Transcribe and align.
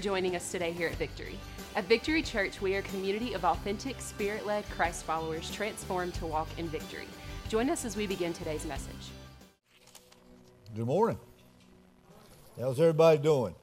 Joining 0.00 0.34
us 0.34 0.50
today 0.50 0.72
here 0.72 0.88
at 0.88 0.94
Victory. 0.94 1.38
At 1.76 1.84
Victory 1.84 2.22
Church, 2.22 2.62
we 2.62 2.74
are 2.74 2.78
a 2.78 2.82
community 2.82 3.34
of 3.34 3.44
authentic, 3.44 4.00
spirit 4.00 4.46
led 4.46 4.64
Christ 4.70 5.04
followers 5.04 5.50
transformed 5.50 6.14
to 6.14 6.26
walk 6.26 6.48
in 6.56 6.68
victory. 6.68 7.06
Join 7.50 7.68
us 7.68 7.84
as 7.84 7.96
we 7.96 8.06
begin 8.06 8.32
today's 8.32 8.64
message. 8.64 9.10
Good 10.74 10.86
morning. 10.86 11.18
How's 12.58 12.80
everybody 12.80 13.18
doing? 13.18 13.54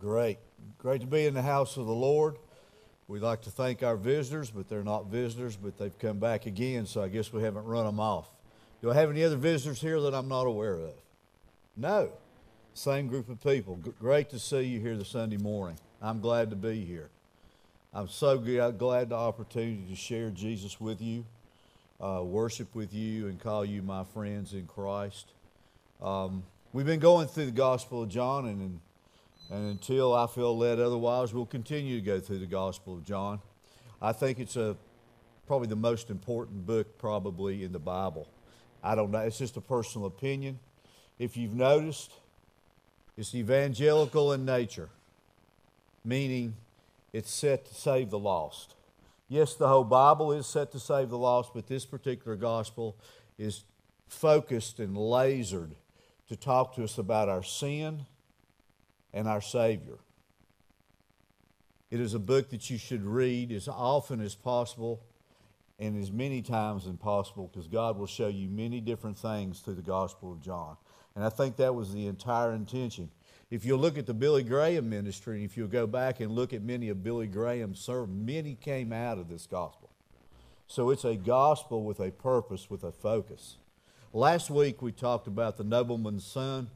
Great. 0.00 0.38
Great 0.78 1.00
to 1.02 1.06
be 1.06 1.26
in 1.26 1.34
the 1.34 1.42
house 1.42 1.76
of 1.76 1.86
the 1.86 1.94
Lord. 1.94 2.36
We'd 3.06 3.22
like 3.22 3.42
to 3.42 3.50
thank 3.50 3.84
our 3.84 3.96
visitors, 3.96 4.50
but 4.50 4.68
they're 4.68 4.82
not 4.82 5.06
visitors, 5.06 5.54
but 5.54 5.78
they've 5.78 5.96
come 6.00 6.18
back 6.18 6.46
again, 6.46 6.86
so 6.86 7.02
I 7.02 7.08
guess 7.08 7.32
we 7.32 7.40
haven't 7.40 7.66
run 7.66 7.86
them 7.86 8.00
off. 8.00 8.28
Do 8.82 8.90
I 8.90 8.94
have 8.94 9.10
any 9.10 9.22
other 9.22 9.36
visitors 9.36 9.80
here 9.80 10.00
that 10.00 10.12
I'm 10.12 10.28
not 10.28 10.48
aware 10.48 10.74
of? 10.74 10.94
No. 11.76 12.10
Same 12.76 13.06
group 13.06 13.28
of 13.28 13.40
people. 13.40 13.78
G- 13.84 13.92
great 14.00 14.30
to 14.30 14.38
see 14.40 14.62
you 14.62 14.80
here 14.80 14.96
this 14.96 15.10
Sunday 15.10 15.36
morning. 15.36 15.78
I'm 16.02 16.18
glad 16.20 16.50
to 16.50 16.56
be 16.56 16.84
here. 16.84 17.08
I'm 17.92 18.08
so 18.08 18.36
g- 18.36 18.58
glad 18.76 19.10
the 19.10 19.14
opportunity 19.14 19.84
to 19.88 19.94
share 19.94 20.30
Jesus 20.30 20.80
with 20.80 21.00
you, 21.00 21.24
uh, 22.00 22.20
worship 22.24 22.74
with 22.74 22.92
you, 22.92 23.28
and 23.28 23.38
call 23.38 23.64
you 23.64 23.80
my 23.80 24.02
friends 24.02 24.54
in 24.54 24.66
Christ. 24.66 25.34
Um, 26.02 26.42
we've 26.72 26.84
been 26.84 26.98
going 26.98 27.28
through 27.28 27.46
the 27.46 27.52
Gospel 27.52 28.02
of 28.02 28.08
John, 28.08 28.46
and, 28.46 28.80
and 29.52 29.70
until 29.70 30.12
I 30.12 30.26
feel 30.26 30.58
led 30.58 30.80
otherwise, 30.80 31.32
we'll 31.32 31.46
continue 31.46 32.00
to 32.00 32.04
go 32.04 32.18
through 32.18 32.40
the 32.40 32.46
Gospel 32.46 32.94
of 32.94 33.04
John. 33.04 33.40
I 34.02 34.10
think 34.10 34.40
it's 34.40 34.56
a 34.56 34.76
probably 35.46 35.68
the 35.68 35.76
most 35.76 36.10
important 36.10 36.66
book 36.66 36.98
probably 36.98 37.62
in 37.62 37.70
the 37.70 37.78
Bible. 37.78 38.26
I 38.82 38.96
don't 38.96 39.12
know; 39.12 39.20
it's 39.20 39.38
just 39.38 39.56
a 39.56 39.60
personal 39.60 40.08
opinion. 40.08 40.58
If 41.20 41.36
you've 41.36 41.54
noticed, 41.54 42.10
it's 43.16 43.34
evangelical 43.34 44.32
in 44.32 44.44
nature, 44.44 44.88
meaning 46.04 46.54
it's 47.12 47.30
set 47.30 47.66
to 47.66 47.74
save 47.74 48.10
the 48.10 48.18
lost. 48.18 48.74
Yes, 49.28 49.54
the 49.54 49.68
whole 49.68 49.84
Bible 49.84 50.32
is 50.32 50.46
set 50.46 50.72
to 50.72 50.80
save 50.80 51.10
the 51.10 51.18
lost, 51.18 51.52
but 51.54 51.66
this 51.66 51.84
particular 51.84 52.36
gospel 52.36 52.96
is 53.38 53.64
focused 54.08 54.80
and 54.80 54.96
lasered 54.96 55.70
to 56.28 56.36
talk 56.36 56.74
to 56.74 56.84
us 56.84 56.98
about 56.98 57.28
our 57.28 57.42
sin 57.42 58.06
and 59.12 59.28
our 59.28 59.40
Savior. 59.40 59.98
It 61.90 62.00
is 62.00 62.14
a 62.14 62.18
book 62.18 62.50
that 62.50 62.68
you 62.70 62.78
should 62.78 63.04
read 63.04 63.52
as 63.52 63.68
often 63.68 64.20
as 64.20 64.34
possible 64.34 65.00
and 65.78 66.00
as 66.00 66.10
many 66.10 66.42
times 66.42 66.86
as 66.86 66.96
possible 66.96 67.48
because 67.52 67.68
God 67.68 67.98
will 67.98 68.06
show 68.06 68.28
you 68.28 68.48
many 68.48 68.80
different 68.80 69.18
things 69.18 69.60
through 69.60 69.74
the 69.74 69.82
Gospel 69.82 70.32
of 70.32 70.40
John. 70.40 70.76
And 71.14 71.24
I 71.24 71.28
think 71.28 71.56
that 71.56 71.74
was 71.74 71.92
the 71.92 72.06
entire 72.06 72.52
intention. 72.52 73.10
If 73.50 73.64
you 73.64 73.76
look 73.76 73.98
at 73.98 74.06
the 74.06 74.14
Billy 74.14 74.42
Graham 74.42 74.90
ministry, 74.90 75.36
and 75.36 75.44
if 75.44 75.56
you 75.56 75.68
go 75.68 75.86
back 75.86 76.20
and 76.20 76.32
look 76.32 76.52
at 76.52 76.62
many 76.62 76.88
of 76.88 77.04
Billy 77.04 77.26
Graham's 77.26 77.78
sermons, 77.78 78.26
many 78.26 78.54
came 78.54 78.92
out 78.92 79.18
of 79.18 79.28
this 79.28 79.46
gospel. 79.46 79.90
So 80.66 80.90
it's 80.90 81.04
a 81.04 81.14
gospel 81.14 81.84
with 81.84 82.00
a 82.00 82.10
purpose, 82.10 82.68
with 82.68 82.82
a 82.82 82.90
focus. 82.90 83.58
Last 84.12 84.50
week 84.50 84.82
we 84.82 84.92
talked 84.92 85.26
about 85.26 85.56
the 85.56 85.64
nobleman's 85.64 86.24
son, 86.24 86.68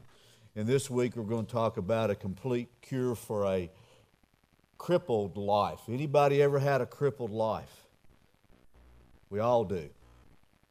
and 0.55 0.67
this 0.67 0.89
week 0.89 1.15
we're 1.15 1.23
going 1.23 1.45
to 1.45 1.51
talk 1.51 1.77
about 1.77 2.09
a 2.09 2.15
complete 2.15 2.69
cure 2.81 3.15
for 3.15 3.45
a 3.45 3.69
crippled 4.77 5.37
life. 5.37 5.79
Anybody 5.89 6.41
ever 6.41 6.59
had 6.59 6.81
a 6.81 6.85
crippled 6.85 7.31
life? 7.31 7.85
We 9.29 9.39
all 9.39 9.65
do. 9.65 9.89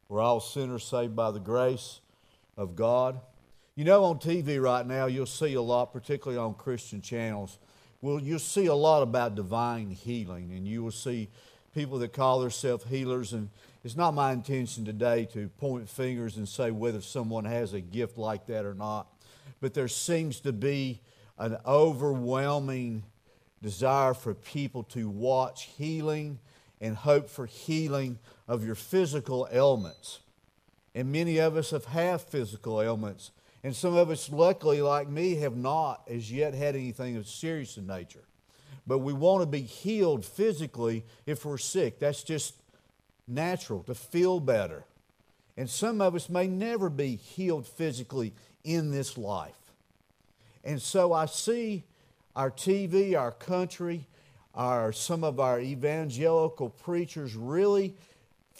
We're 0.07 0.21
all 0.21 0.39
sinners 0.39 0.83
saved 0.83 1.15
by 1.15 1.31
the 1.31 1.39
grace 1.39 2.01
of 2.57 2.75
God. 2.75 3.19
You 3.79 3.85
know, 3.85 4.03
on 4.03 4.19
TV 4.19 4.61
right 4.61 4.85
now, 4.85 5.05
you'll 5.05 5.25
see 5.25 5.53
a 5.53 5.61
lot, 5.61 5.93
particularly 5.93 6.37
on 6.37 6.53
Christian 6.53 7.01
channels. 7.01 7.57
Well, 8.01 8.19
you'll 8.19 8.37
see 8.37 8.65
a 8.65 8.75
lot 8.75 9.03
about 9.03 9.35
divine 9.35 9.89
healing, 9.89 10.51
and 10.51 10.67
you 10.67 10.83
will 10.83 10.91
see 10.91 11.29
people 11.73 11.97
that 11.99 12.11
call 12.11 12.41
themselves 12.41 12.83
healers. 12.83 13.31
And 13.31 13.47
it's 13.85 13.95
not 13.95 14.13
my 14.13 14.33
intention 14.33 14.83
today 14.83 15.29
to 15.31 15.47
point 15.59 15.87
fingers 15.87 16.35
and 16.35 16.45
say 16.45 16.71
whether 16.71 16.99
someone 16.99 17.45
has 17.45 17.71
a 17.71 17.79
gift 17.79 18.17
like 18.17 18.47
that 18.47 18.65
or 18.65 18.73
not. 18.73 19.07
But 19.61 19.73
there 19.73 19.87
seems 19.87 20.41
to 20.41 20.51
be 20.51 20.99
an 21.37 21.55
overwhelming 21.65 23.03
desire 23.61 24.13
for 24.13 24.33
people 24.33 24.83
to 24.89 25.07
watch 25.07 25.69
healing 25.77 26.39
and 26.81 26.97
hope 26.97 27.29
for 27.29 27.45
healing 27.45 28.19
of 28.45 28.65
your 28.65 28.75
physical 28.75 29.47
ailments. 29.53 30.19
And 30.93 31.13
many 31.13 31.37
of 31.37 31.55
us 31.55 31.71
have 31.71 31.85
had 31.85 32.19
physical 32.19 32.81
ailments 32.81 33.31
and 33.63 33.75
some 33.75 33.95
of 33.95 34.09
us, 34.09 34.29
luckily, 34.29 34.81
like 34.81 35.09
me, 35.09 35.35
have 35.35 35.55
not 35.55 36.01
as 36.09 36.31
yet 36.31 36.53
had 36.53 36.75
anything 36.75 37.17
of 37.17 37.27
serious 37.27 37.77
in 37.77 37.87
nature. 37.87 38.23
But 38.87 38.99
we 38.99 39.13
want 39.13 39.41
to 39.41 39.45
be 39.45 39.61
healed 39.61 40.25
physically 40.25 41.03
if 41.25 41.45
we're 41.45 41.57
sick. 41.57 41.99
That's 41.99 42.23
just 42.23 42.55
natural 43.27 43.83
to 43.83 43.95
feel 43.95 44.39
better. 44.39 44.85
And 45.57 45.69
some 45.69 45.99
of 45.99 46.15
us 46.15 46.29
may 46.29 46.47
never 46.47 46.89
be 46.89 47.15
healed 47.15 47.67
physically 47.67 48.33
in 48.63 48.91
this 48.91 49.17
life. 49.17 49.53
And 50.63 50.81
so 50.81 51.11
I 51.11 51.25
see 51.25 51.83
our 52.35 52.49
TV, 52.49 53.19
our 53.19 53.31
country, 53.31 54.05
our, 54.55 54.93
some 54.93 55.23
of 55.23 55.39
our 55.39 55.59
evangelical 55.59 56.69
preachers 56.69 57.35
really 57.35 57.93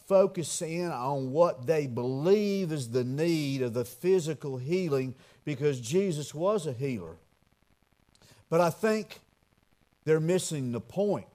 focus 0.10 0.64
in 0.64 0.88
on 0.92 1.32
what 1.32 1.68
they 1.68 1.86
believe 1.86 2.72
is 2.72 2.90
the 2.90 3.04
need 3.04 3.62
of 3.62 3.76
the 3.76 3.86
physical 3.86 4.58
healing 4.58 5.14
because 5.46 5.80
Jesus 5.80 6.34
was 6.34 6.66
a 6.66 6.74
healer. 6.74 7.18
But 8.50 8.60
I 8.60 8.72
think 8.72 9.20
they're 10.06 10.20
missing 10.20 10.72
the 10.72 10.82
point. 10.82 11.28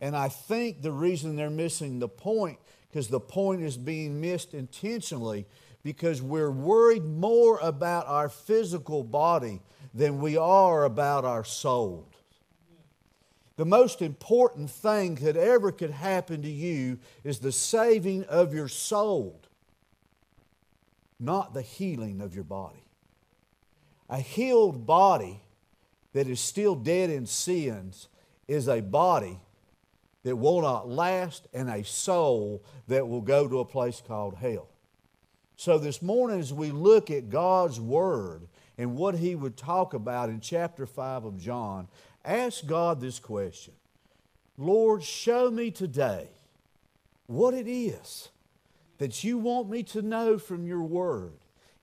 And 0.00 0.16
I 0.16 0.28
think 0.28 0.82
the 0.82 0.92
reason 0.92 1.34
they're 1.34 1.50
missing 1.50 1.98
the 1.98 2.08
point 2.08 2.58
because 2.88 3.08
the 3.08 3.18
point 3.18 3.62
is 3.62 3.76
being 3.76 4.20
missed 4.20 4.54
intentionally 4.54 5.44
because 5.82 6.22
we're 6.22 6.50
worried 6.50 7.04
more 7.04 7.58
about 7.58 8.06
our 8.06 8.28
physical 8.28 9.02
body 9.02 9.60
than 9.92 10.20
we 10.20 10.36
are 10.36 10.84
about 10.84 11.24
our 11.24 11.42
soul. 11.42 12.08
The 13.56 13.64
most 13.64 14.02
important 14.02 14.70
thing 14.70 15.14
that 15.16 15.36
ever 15.36 15.72
could 15.72 15.90
happen 15.90 16.42
to 16.42 16.50
you 16.50 16.98
is 17.24 17.38
the 17.38 17.52
saving 17.52 18.24
of 18.24 18.52
your 18.52 18.68
soul, 18.68 19.40
not 21.18 21.54
the 21.54 21.62
healing 21.62 22.20
of 22.20 22.34
your 22.34 22.44
body. 22.44 22.84
A 24.10 24.18
healed 24.18 24.86
body 24.86 25.40
that 26.12 26.28
is 26.28 26.38
still 26.38 26.74
dead 26.74 27.10
in 27.10 27.26
sins 27.26 28.08
is 28.46 28.68
a 28.68 28.80
body 28.80 29.40
that 30.22 30.36
will 30.36 30.60
not 30.60 30.88
last 30.88 31.48
and 31.54 31.70
a 31.70 31.82
soul 31.84 32.62
that 32.88 33.08
will 33.08 33.20
go 33.20 33.48
to 33.48 33.60
a 33.60 33.64
place 33.64 34.02
called 34.06 34.34
hell. 34.34 34.68
So, 35.56 35.78
this 35.78 36.02
morning, 36.02 36.38
as 36.40 36.52
we 36.52 36.70
look 36.70 37.10
at 37.10 37.30
God's 37.30 37.80
Word 37.80 38.48
and 38.76 38.96
what 38.96 39.14
He 39.14 39.34
would 39.34 39.56
talk 39.56 39.94
about 39.94 40.28
in 40.28 40.40
chapter 40.40 40.84
5 40.84 41.24
of 41.24 41.38
John, 41.38 41.88
ask 42.26 42.66
God 42.66 43.00
this 43.00 43.18
question 43.18 43.72
Lord, 44.58 45.02
show 45.02 45.50
me 45.50 45.70
today 45.70 46.28
what 47.26 47.54
it 47.54 47.68
is 47.68 48.28
that 48.98 49.22
you 49.24 49.38
want 49.38 49.68
me 49.68 49.82
to 49.82 50.02
know 50.02 50.38
from 50.38 50.66
your 50.66 50.82
word. 50.82 51.34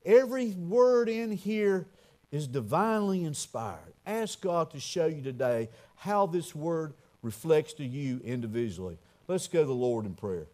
Every 0.04 0.50
word 0.50 1.08
in 1.08 1.32
here 1.32 1.86
is 2.30 2.46
divinely 2.46 3.24
inspired. 3.24 3.94
Ask 4.06 4.40
God 4.40 4.70
to 4.72 4.80
show 4.80 5.06
you 5.06 5.22
today 5.22 5.68
how 5.96 6.26
this 6.26 6.54
word 6.54 6.94
reflects 7.22 7.72
to 7.74 7.84
you 7.84 8.20
individually. 8.24 8.98
Let's 9.28 9.48
go 9.48 9.60
to 9.60 9.66
the 9.66 9.72
Lord 9.72 10.04
in 10.04 10.14
prayer. 10.14 10.46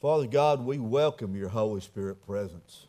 Father 0.00 0.26
God, 0.26 0.64
we 0.64 0.78
welcome 0.78 1.36
your 1.36 1.48
Holy 1.48 1.80
Spirit 1.80 2.24
presence. 2.26 2.86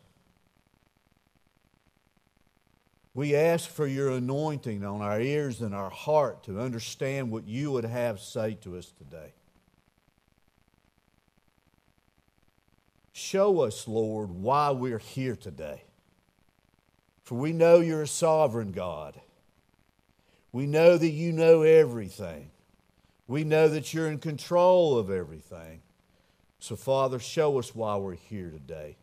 We 3.14 3.36
ask 3.36 3.70
for 3.70 3.86
your 3.86 4.10
anointing 4.10 4.84
on 4.84 5.00
our 5.00 5.20
ears 5.20 5.60
and 5.60 5.72
our 5.72 5.90
heart 5.90 6.42
to 6.44 6.60
understand 6.60 7.30
what 7.30 7.46
you 7.46 7.70
would 7.70 7.84
have 7.84 8.18
say 8.18 8.54
to 8.62 8.76
us 8.76 8.90
today. 8.90 9.34
Show 13.12 13.60
us, 13.60 13.86
Lord, 13.86 14.30
why 14.30 14.72
we're 14.72 14.98
here 14.98 15.36
today. 15.36 15.84
For 17.22 17.36
we 17.36 17.52
know 17.52 17.78
you're 17.78 18.02
a 18.02 18.08
sovereign 18.08 18.72
God. 18.72 19.20
We 20.50 20.66
know 20.66 20.98
that 20.98 21.08
you 21.08 21.30
know 21.30 21.62
everything. 21.62 22.50
We 23.28 23.44
know 23.44 23.68
that 23.68 23.94
you're 23.94 24.10
in 24.10 24.18
control 24.18 24.98
of 24.98 25.10
everything. 25.10 25.82
So, 26.58 26.74
Father, 26.74 27.20
show 27.20 27.58
us 27.58 27.74
why 27.74 27.96
we're 27.96 28.14
here 28.14 28.50
today. 28.50 28.96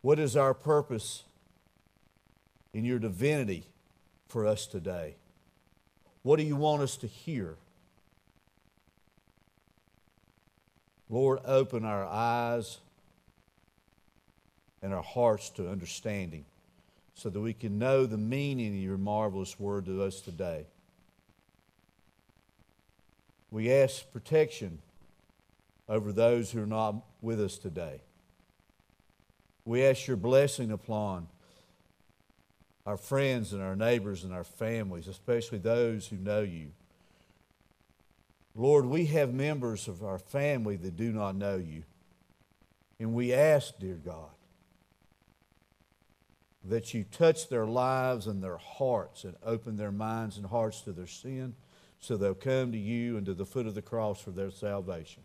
What 0.00 0.20
is 0.20 0.36
our 0.36 0.54
purpose? 0.54 1.24
In 2.72 2.84
your 2.84 2.98
divinity 2.98 3.64
for 4.28 4.46
us 4.46 4.66
today. 4.66 5.16
What 6.22 6.36
do 6.36 6.44
you 6.44 6.56
want 6.56 6.82
us 6.82 6.96
to 6.98 7.06
hear? 7.06 7.56
Lord, 11.08 11.40
open 11.44 11.84
our 11.84 12.04
eyes 12.04 12.78
and 14.82 14.94
our 14.94 15.02
hearts 15.02 15.50
to 15.50 15.68
understanding 15.68 16.44
so 17.14 17.28
that 17.28 17.40
we 17.40 17.52
can 17.52 17.78
know 17.78 18.06
the 18.06 18.16
meaning 18.16 18.68
of 18.68 18.82
your 18.82 18.96
marvelous 18.96 19.58
word 19.58 19.86
to 19.86 20.02
us 20.02 20.20
today. 20.20 20.66
We 23.50 23.72
ask 23.72 24.10
protection 24.12 24.78
over 25.88 26.12
those 26.12 26.52
who 26.52 26.62
are 26.62 26.66
not 26.66 26.94
with 27.20 27.40
us 27.40 27.58
today. 27.58 28.00
We 29.64 29.84
ask 29.84 30.06
your 30.06 30.16
blessing 30.16 30.70
upon 30.70 31.26
our 32.90 32.96
friends 32.96 33.52
and 33.52 33.62
our 33.62 33.76
neighbors 33.76 34.24
and 34.24 34.34
our 34.34 34.42
families, 34.42 35.06
especially 35.06 35.58
those 35.58 36.08
who 36.08 36.16
know 36.16 36.40
you. 36.40 36.72
Lord, 38.56 38.84
we 38.84 39.06
have 39.06 39.32
members 39.32 39.86
of 39.86 40.02
our 40.02 40.18
family 40.18 40.74
that 40.74 40.96
do 40.96 41.12
not 41.12 41.36
know 41.36 41.56
you. 41.56 41.84
And 42.98 43.14
we 43.14 43.32
ask, 43.32 43.78
dear 43.78 43.94
God, 43.94 44.32
that 46.64 46.92
you 46.92 47.04
touch 47.12 47.48
their 47.48 47.64
lives 47.64 48.26
and 48.26 48.42
their 48.42 48.58
hearts 48.58 49.22
and 49.22 49.36
open 49.44 49.76
their 49.76 49.92
minds 49.92 50.36
and 50.36 50.44
hearts 50.44 50.80
to 50.80 50.92
their 50.92 51.06
sin 51.06 51.54
so 52.00 52.16
they'll 52.16 52.34
come 52.34 52.72
to 52.72 52.78
you 52.78 53.16
and 53.16 53.24
to 53.26 53.34
the 53.34 53.46
foot 53.46 53.68
of 53.68 53.76
the 53.76 53.82
cross 53.82 54.20
for 54.20 54.32
their 54.32 54.50
salvation. 54.50 55.22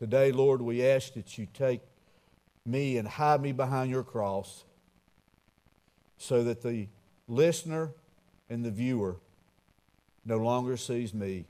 Today, 0.00 0.32
Lord, 0.32 0.60
we 0.60 0.84
ask 0.84 1.14
that 1.14 1.38
you 1.38 1.46
take 1.54 1.82
me 2.66 2.98
and 2.98 3.06
hide 3.06 3.40
me 3.40 3.52
behind 3.52 3.92
your 3.92 4.02
cross 4.02 4.64
so 6.18 6.44
that 6.44 6.62
the 6.62 6.88
listener 7.28 7.90
and 8.48 8.64
the 8.64 8.70
viewer 8.70 9.16
no 10.24 10.38
longer 10.38 10.76
sees 10.76 11.12
me, 11.12 11.46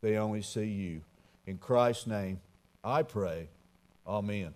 they 0.00 0.16
only 0.16 0.42
see 0.42 0.66
you. 0.66 1.02
In 1.46 1.58
Christ's 1.58 2.06
name, 2.06 2.40
I 2.82 3.02
pray. 3.02 3.48
Amen. 4.06 4.54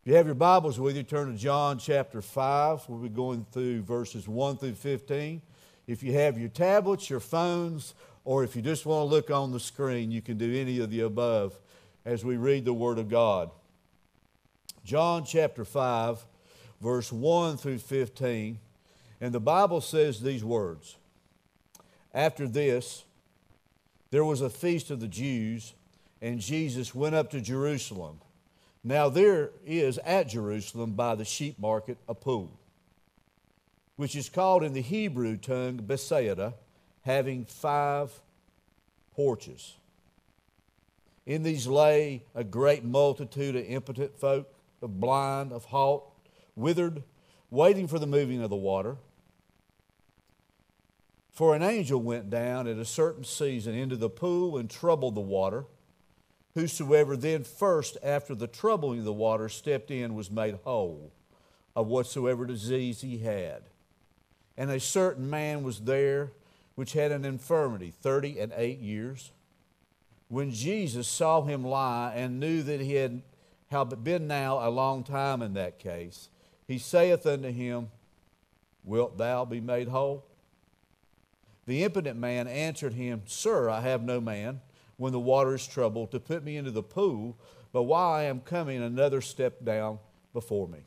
If 0.00 0.06
you 0.06 0.14
have 0.14 0.26
your 0.26 0.34
Bibles 0.34 0.78
with 0.78 0.96
you, 0.96 1.02
turn 1.02 1.32
to 1.32 1.38
John 1.38 1.78
chapter 1.78 2.22
5. 2.22 2.88
We'll 2.88 3.00
be 3.00 3.08
going 3.08 3.44
through 3.52 3.82
verses 3.82 4.28
1 4.28 4.58
through 4.58 4.74
15. 4.74 5.42
If 5.86 6.02
you 6.02 6.12
have 6.12 6.38
your 6.38 6.48
tablets, 6.48 7.10
your 7.10 7.20
phones, 7.20 7.94
or 8.24 8.44
if 8.44 8.54
you 8.54 8.62
just 8.62 8.86
want 8.86 9.08
to 9.08 9.14
look 9.14 9.30
on 9.30 9.52
the 9.52 9.60
screen, 9.60 10.10
you 10.10 10.22
can 10.22 10.38
do 10.38 10.54
any 10.54 10.80
of 10.80 10.90
the 10.90 11.00
above 11.00 11.58
as 12.04 12.24
we 12.24 12.36
read 12.36 12.64
the 12.64 12.72
Word 12.72 12.98
of 12.98 13.08
God. 13.08 13.50
John 14.84 15.24
chapter 15.24 15.64
5, 15.64 16.24
verse 16.80 17.12
1 17.12 17.56
through 17.56 17.78
15. 17.78 18.58
And 19.20 19.34
the 19.34 19.40
Bible 19.40 19.80
says 19.80 20.20
these 20.20 20.44
words 20.44 20.96
After 22.14 22.46
this, 22.46 23.04
there 24.10 24.24
was 24.24 24.40
a 24.40 24.50
feast 24.50 24.90
of 24.90 25.00
the 25.00 25.08
Jews, 25.08 25.74
and 26.22 26.40
Jesus 26.40 26.94
went 26.94 27.14
up 27.14 27.30
to 27.30 27.40
Jerusalem. 27.40 28.20
Now 28.84 29.08
there 29.08 29.50
is 29.66 29.98
at 29.98 30.28
Jerusalem 30.28 30.92
by 30.92 31.14
the 31.14 31.24
sheep 31.24 31.58
market 31.58 31.98
a 32.08 32.14
pool, 32.14 32.50
which 33.96 34.16
is 34.16 34.28
called 34.28 34.62
in 34.62 34.72
the 34.72 34.80
Hebrew 34.80 35.36
tongue 35.36 35.78
Bethesda, 35.78 36.54
having 37.04 37.44
five 37.44 38.10
porches. 39.14 39.74
In 41.26 41.42
these 41.42 41.66
lay 41.66 42.22
a 42.34 42.44
great 42.44 42.84
multitude 42.84 43.56
of 43.56 43.64
impotent 43.66 44.18
folk, 44.18 44.48
of 44.80 45.00
blind, 45.00 45.52
of 45.52 45.66
halt, 45.66 46.10
withered, 46.58 47.02
waiting 47.50 47.86
for 47.86 47.98
the 47.98 48.06
moving 48.06 48.42
of 48.42 48.50
the 48.50 48.56
water. 48.56 48.96
For 51.30 51.54
an 51.54 51.62
angel 51.62 52.02
went 52.02 52.30
down 52.30 52.66
at 52.66 52.78
a 52.78 52.84
certain 52.84 53.24
season 53.24 53.74
into 53.74 53.96
the 53.96 54.10
pool 54.10 54.58
and 54.58 54.68
troubled 54.68 55.14
the 55.14 55.20
water. 55.20 55.64
Whosoever 56.54 57.16
then 57.16 57.44
first, 57.44 57.96
after 58.02 58.34
the 58.34 58.48
troubling 58.48 58.98
of 58.98 59.04
the 59.04 59.12
water, 59.12 59.48
stepped 59.48 59.92
in 59.92 60.14
was 60.14 60.30
made 60.30 60.58
whole 60.64 61.12
of 61.76 61.86
whatsoever 61.86 62.44
disease 62.44 63.02
he 63.02 63.18
had. 63.18 63.62
And 64.56 64.68
a 64.68 64.80
certain 64.80 65.30
man 65.30 65.62
was 65.62 65.82
there 65.82 66.32
which 66.74 66.94
had 66.94 67.12
an 67.12 67.24
infirmity 67.24 67.92
thirty 67.92 68.40
and 68.40 68.52
eight 68.56 68.80
years. 68.80 69.30
When 70.26 70.50
Jesus 70.50 71.06
saw 71.06 71.42
him 71.42 71.64
lie 71.64 72.12
and 72.16 72.40
knew 72.40 72.62
that 72.64 72.80
he 72.80 72.94
had 72.94 73.22
been 74.02 74.26
now 74.26 74.66
a 74.66 74.70
long 74.70 75.04
time 75.04 75.40
in 75.40 75.54
that 75.54 75.78
case, 75.78 76.28
he 76.68 76.78
saith 76.78 77.26
unto 77.26 77.50
him, 77.50 77.88
Wilt 78.84 79.18
thou 79.18 79.44
be 79.44 79.60
made 79.60 79.88
whole? 79.88 80.24
The 81.66 81.82
impotent 81.82 82.18
man 82.18 82.46
answered 82.46 82.94
him, 82.94 83.22
Sir, 83.26 83.68
I 83.68 83.80
have 83.80 84.02
no 84.02 84.20
man 84.20 84.60
when 84.96 85.12
the 85.12 85.18
water 85.18 85.54
is 85.54 85.66
troubled 85.66 86.12
to 86.12 86.20
put 86.20 86.44
me 86.44 86.56
into 86.56 86.70
the 86.70 86.82
pool, 86.82 87.36
but 87.72 87.82
while 87.82 88.12
I 88.12 88.22
am 88.24 88.40
coming, 88.40 88.80
another 88.80 89.20
step 89.20 89.64
down 89.64 89.98
before 90.32 90.68
me. 90.68 90.78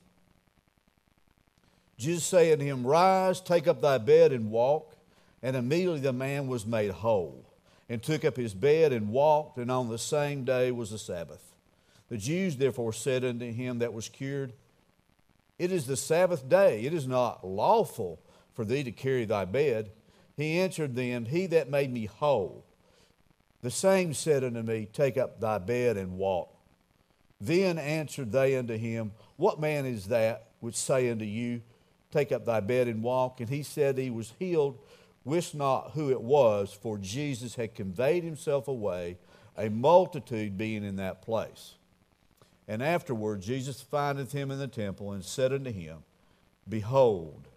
Jesus 1.97 2.23
said 2.23 2.59
to 2.59 2.65
him, 2.65 2.87
Rise, 2.87 3.41
take 3.41 3.67
up 3.67 3.81
thy 3.81 3.97
bed 3.97 4.31
and 4.31 4.49
walk. 4.49 4.95
And 5.43 5.55
immediately 5.55 5.99
the 5.99 6.13
man 6.13 6.47
was 6.47 6.65
made 6.65 6.91
whole, 6.91 7.45
and 7.89 8.01
took 8.01 8.23
up 8.23 8.37
his 8.37 8.53
bed 8.53 8.93
and 8.93 9.09
walked, 9.09 9.57
and 9.57 9.71
on 9.71 9.89
the 9.89 9.97
same 9.97 10.43
day 10.43 10.71
was 10.71 10.91
the 10.91 10.99
Sabbath. 10.99 11.55
The 12.09 12.17
Jews 12.17 12.57
therefore 12.57 12.93
said 12.93 13.25
unto 13.25 13.51
him 13.51 13.79
that 13.79 13.93
was 13.93 14.07
cured, 14.07 14.53
It 15.61 15.71
is 15.71 15.85
the 15.85 15.95
Sabbath 15.95 16.49
day, 16.49 16.81
it 16.85 16.93
is 16.93 17.07
not 17.07 17.45
lawful 17.45 18.19
for 18.55 18.65
thee 18.65 18.83
to 18.83 18.91
carry 18.91 19.25
thy 19.25 19.45
bed. 19.45 19.91
He 20.35 20.59
answered 20.59 20.95
them, 20.95 21.25
He 21.25 21.45
that 21.45 21.69
made 21.69 21.93
me 21.93 22.05
whole 22.05 22.65
the 23.61 23.69
same 23.69 24.15
said 24.15 24.43
unto 24.43 24.63
me, 24.63 24.87
Take 24.91 25.17
up 25.17 25.39
thy 25.39 25.59
bed 25.59 25.97
and 25.97 26.17
walk. 26.17 26.49
Then 27.39 27.77
answered 27.77 28.31
they 28.31 28.57
unto 28.57 28.75
him, 28.75 29.11
What 29.37 29.59
man 29.59 29.85
is 29.85 30.07
that 30.07 30.47
which 30.61 30.75
say 30.75 31.11
unto 31.11 31.25
you, 31.25 31.61
Take 32.09 32.31
up 32.31 32.45
thy 32.45 32.59
bed 32.59 32.87
and 32.87 33.03
walk? 33.03 33.39
And 33.39 33.49
he 33.49 33.61
said 33.61 33.97
he 33.97 34.09
was 34.09 34.33
healed, 34.39 34.79
wist 35.23 35.53
not 35.53 35.91
who 35.91 36.09
it 36.09 36.21
was, 36.21 36.73
for 36.73 36.97
Jesus 36.97 37.53
had 37.53 37.75
conveyed 37.75 38.23
himself 38.23 38.67
away, 38.67 39.19
a 39.55 39.69
multitude 39.69 40.57
being 40.57 40.83
in 40.83 40.95
that 40.95 41.21
place. 41.21 41.75
And 42.71 42.81
afterward 42.81 43.41
Jesus 43.41 43.81
findeth 43.81 44.31
him 44.31 44.49
in 44.49 44.57
the 44.57 44.65
temple 44.65 45.11
and 45.11 45.25
said 45.25 45.51
unto 45.51 45.73
him, 45.73 45.97
Behold, 46.69 47.49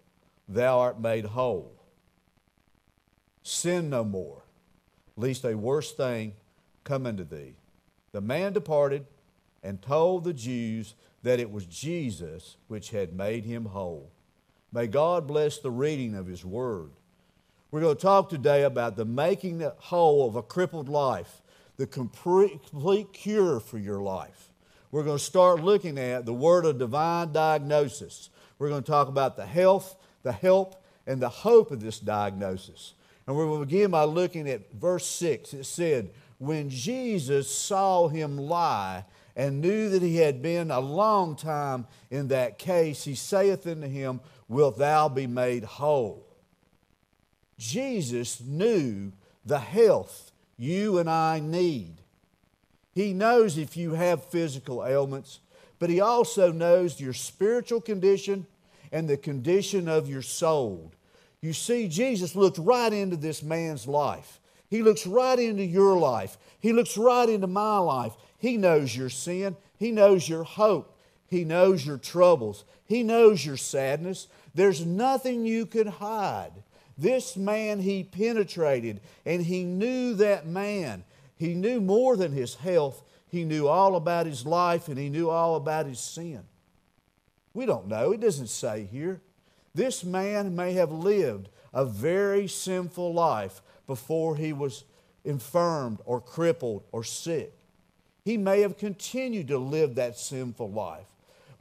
thou 0.45 0.79
art 0.79 0.99
made 0.99 1.23
whole. 1.23 1.71
Sin 3.41 3.89
no 3.89 4.03
more 4.03 4.41
lest 5.15 5.45
a 5.45 5.55
worse 5.55 5.93
thing 5.93 6.33
come 6.83 7.05
unto 7.05 7.23
thee. 7.23 7.53
The 8.11 8.19
man 8.19 8.51
departed 8.51 9.05
and 9.63 9.81
told 9.81 10.25
the 10.25 10.33
Jews 10.33 10.95
that 11.23 11.39
it 11.39 11.49
was 11.49 11.65
Jesus 11.65 12.57
which 12.67 12.89
had 12.89 13.13
made 13.13 13.45
him 13.45 13.63
whole. 13.63 14.11
May 14.73 14.87
God 14.87 15.27
bless 15.27 15.59
the 15.59 15.71
reading 15.71 16.13
of 16.13 16.27
his 16.27 16.43
word. 16.43 16.91
We're 17.71 17.79
going 17.79 17.95
to 17.95 18.01
talk 18.01 18.27
today 18.27 18.63
about 18.63 18.97
the 18.97 19.05
making 19.05 19.65
whole 19.77 20.27
of 20.27 20.35
a 20.35 20.43
crippled 20.43 20.89
life, 20.89 21.41
the 21.77 21.87
complete 21.87 23.13
cure 23.13 23.61
for 23.61 23.77
your 23.77 24.01
life. 24.01 24.51
We're 24.95 25.03
going 25.03 25.17
to 25.17 25.23
start 25.23 25.61
looking 25.61 25.97
at 25.97 26.25
the 26.25 26.33
word 26.33 26.65
of 26.65 26.79
divine 26.79 27.33
diagnosis. 27.33 28.29
We're 28.57 28.69
going 28.69 28.81
to 28.81 28.89
talk 28.89 29.09
about 29.09 29.35
the 29.35 29.45
health, 29.45 29.93
the 30.23 30.31
help, 30.31 30.81
and 31.05 31.21
the 31.21 31.27
hope 31.27 31.71
of 31.71 31.81
this 31.81 31.99
diagnosis. 31.99 32.93
And 33.27 33.35
we 33.35 33.43
will 33.43 33.59
begin 33.59 33.91
by 33.91 34.05
looking 34.05 34.49
at 34.49 34.71
verse 34.71 35.05
6. 35.05 35.53
It 35.53 35.65
said, 35.65 36.11
When 36.37 36.69
Jesus 36.69 37.53
saw 37.53 38.07
him 38.07 38.37
lie 38.37 39.03
and 39.35 39.59
knew 39.59 39.89
that 39.89 40.01
he 40.01 40.15
had 40.15 40.41
been 40.41 40.71
a 40.71 40.79
long 40.79 41.35
time 41.35 41.87
in 42.09 42.29
that 42.29 42.57
case, 42.57 43.03
he 43.03 43.15
saith 43.15 43.67
unto 43.67 43.89
him, 43.89 44.21
Wilt 44.47 44.77
thou 44.77 45.09
be 45.09 45.27
made 45.27 45.65
whole? 45.65 46.25
Jesus 47.59 48.39
knew 48.39 49.11
the 49.45 49.59
health 49.59 50.31
you 50.55 50.99
and 50.99 51.09
I 51.09 51.41
need. 51.41 51.95
He 52.95 53.13
knows 53.13 53.57
if 53.57 53.77
you 53.77 53.91
have 53.91 54.23
physical 54.23 54.85
ailments, 54.85 55.41
but 55.77 55.89
He 55.89 55.99
also 55.99 56.51
knows 56.51 56.99
your 56.99 57.13
spiritual 57.13 57.81
condition 57.81 58.47
and 58.91 59.07
the 59.07 59.17
condition 59.17 59.87
of 59.89 60.09
your 60.09 60.21
soul. 60.21 60.93
You 61.41 61.53
see, 61.53 61.89
Jesus 61.89 62.35
looked 62.35 62.57
right 62.57 62.91
into 62.91 63.17
this 63.17 63.43
man's 63.43 63.85
life. 63.85 64.39
He 64.69 64.81
looks 64.81 65.05
right 65.05 65.37
into 65.37 65.63
your 65.63 65.97
life. 65.97 66.37
He 66.59 66.73
looks 66.73 66.97
right 66.97 67.29
into 67.29 67.47
my 67.47 67.77
life. 67.77 68.13
He 68.37 68.57
knows 68.57 68.95
your 68.95 69.09
sin. 69.09 69.55
He 69.77 69.91
knows 69.91 70.27
your 70.27 70.43
hope. 70.43 70.97
He 71.27 71.43
knows 71.43 71.85
your 71.85 71.97
troubles. 71.97 72.63
He 72.85 73.03
knows 73.03 73.45
your 73.45 73.57
sadness. 73.57 74.27
There's 74.53 74.85
nothing 74.85 75.45
you 75.45 75.65
could 75.65 75.87
hide. 75.87 76.51
This 76.97 77.35
man 77.35 77.79
he 77.79 78.03
penetrated, 78.03 79.01
and 79.25 79.43
he 79.43 79.63
knew 79.63 80.13
that 80.15 80.47
man. 80.47 81.03
He 81.37 81.53
knew 81.53 81.81
more 81.81 82.15
than 82.15 82.31
his 82.31 82.55
health. 82.55 83.03
He 83.27 83.43
knew 83.43 83.67
all 83.67 83.95
about 83.95 84.25
his 84.25 84.45
life, 84.45 84.87
and 84.87 84.97
he 84.97 85.09
knew 85.09 85.29
all 85.29 85.55
about 85.55 85.85
his 85.85 85.99
sin. 85.99 86.43
We 87.53 87.65
don't 87.65 87.87
know. 87.87 88.11
It 88.11 88.21
doesn't 88.21 88.47
say 88.47 88.87
here. 88.91 89.21
This 89.73 90.03
man 90.03 90.55
may 90.55 90.73
have 90.73 90.91
lived 90.91 91.49
a 91.73 91.85
very 91.85 92.47
sinful 92.47 93.13
life 93.13 93.61
before 93.87 94.35
he 94.37 94.53
was 94.53 94.85
infirmed 95.25 95.99
or 96.05 96.21
crippled 96.21 96.83
or 96.91 97.03
sick. 97.03 97.53
He 98.23 98.37
may 98.37 98.61
have 98.61 98.77
continued 98.77 99.49
to 99.49 99.57
live 99.57 99.95
that 99.95 100.17
sinful 100.17 100.71
life. 100.71 101.05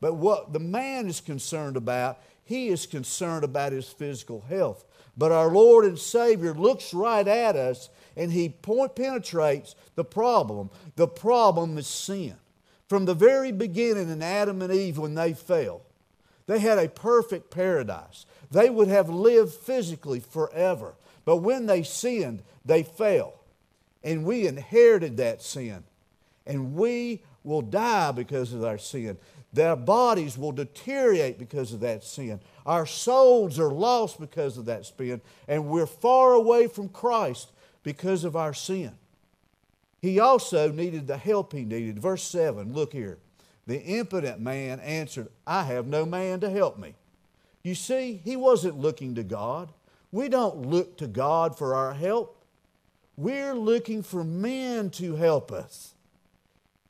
But 0.00 0.14
what 0.14 0.52
the 0.52 0.60
man 0.60 1.08
is 1.08 1.20
concerned 1.20 1.76
about, 1.76 2.18
he 2.44 2.68
is 2.68 2.86
concerned 2.86 3.44
about 3.44 3.72
his 3.72 3.88
physical 3.88 4.44
health. 4.48 4.84
But 5.16 5.32
our 5.32 5.48
Lord 5.48 5.84
and 5.84 5.98
Savior 5.98 6.54
looks 6.54 6.92
right 6.92 7.26
at 7.26 7.56
us 7.56 7.88
and 8.16 8.32
he 8.32 8.48
point, 8.48 8.96
penetrates 8.96 9.74
the 9.94 10.04
problem. 10.04 10.70
The 10.96 11.08
problem 11.08 11.78
is 11.78 11.86
sin. 11.86 12.36
From 12.88 13.04
the 13.04 13.14
very 13.14 13.52
beginning 13.52 14.10
in 14.10 14.22
Adam 14.22 14.62
and 14.62 14.72
Eve, 14.72 14.98
when 14.98 15.14
they 15.14 15.32
fell, 15.32 15.82
they 16.46 16.58
had 16.58 16.78
a 16.78 16.88
perfect 16.88 17.50
paradise. 17.50 18.26
They 18.50 18.70
would 18.70 18.88
have 18.88 19.08
lived 19.08 19.52
physically 19.52 20.20
forever. 20.20 20.94
But 21.24 21.38
when 21.38 21.66
they 21.66 21.82
sinned, 21.82 22.42
they 22.64 22.82
fell. 22.82 23.34
And 24.02 24.24
we 24.24 24.46
inherited 24.46 25.16
that 25.16 25.42
sin. 25.42 25.84
And 26.46 26.74
we 26.74 27.22
will 27.42 27.62
die 27.62 28.12
because 28.12 28.52
of 28.52 28.64
our 28.64 28.78
sin. 28.78 29.16
Their 29.54 29.76
bodies 29.76 30.36
will 30.36 30.50
deteriorate 30.50 31.38
because 31.38 31.72
of 31.72 31.80
that 31.80 32.02
sin. 32.02 32.40
Our 32.66 32.86
souls 32.86 33.60
are 33.60 33.70
lost 33.70 34.18
because 34.18 34.58
of 34.58 34.64
that 34.64 34.84
sin. 34.84 35.20
And 35.46 35.68
we're 35.68 35.86
far 35.86 36.32
away 36.32 36.66
from 36.66 36.88
Christ 36.88 37.52
because 37.84 38.24
of 38.24 38.34
our 38.34 38.52
sin. 38.52 38.92
He 40.02 40.18
also 40.18 40.70
needed 40.70 41.06
the 41.06 41.16
help 41.16 41.52
he 41.52 41.64
needed. 41.64 42.00
Verse 42.00 42.24
7, 42.24 42.74
look 42.74 42.92
here. 42.92 43.18
The 43.66 43.80
impotent 43.80 44.40
man 44.40 44.80
answered, 44.80 45.28
I 45.46 45.62
have 45.62 45.86
no 45.86 46.04
man 46.04 46.40
to 46.40 46.50
help 46.50 46.76
me. 46.76 46.94
You 47.62 47.76
see, 47.76 48.20
he 48.24 48.36
wasn't 48.36 48.78
looking 48.78 49.14
to 49.14 49.22
God. 49.22 49.70
We 50.10 50.28
don't 50.28 50.66
look 50.66 50.98
to 50.98 51.06
God 51.06 51.56
for 51.56 51.74
our 51.74 51.94
help. 51.94 52.44
We're 53.16 53.54
looking 53.54 54.02
for 54.02 54.24
men 54.24 54.90
to 54.90 55.14
help 55.14 55.52
us. 55.52 55.93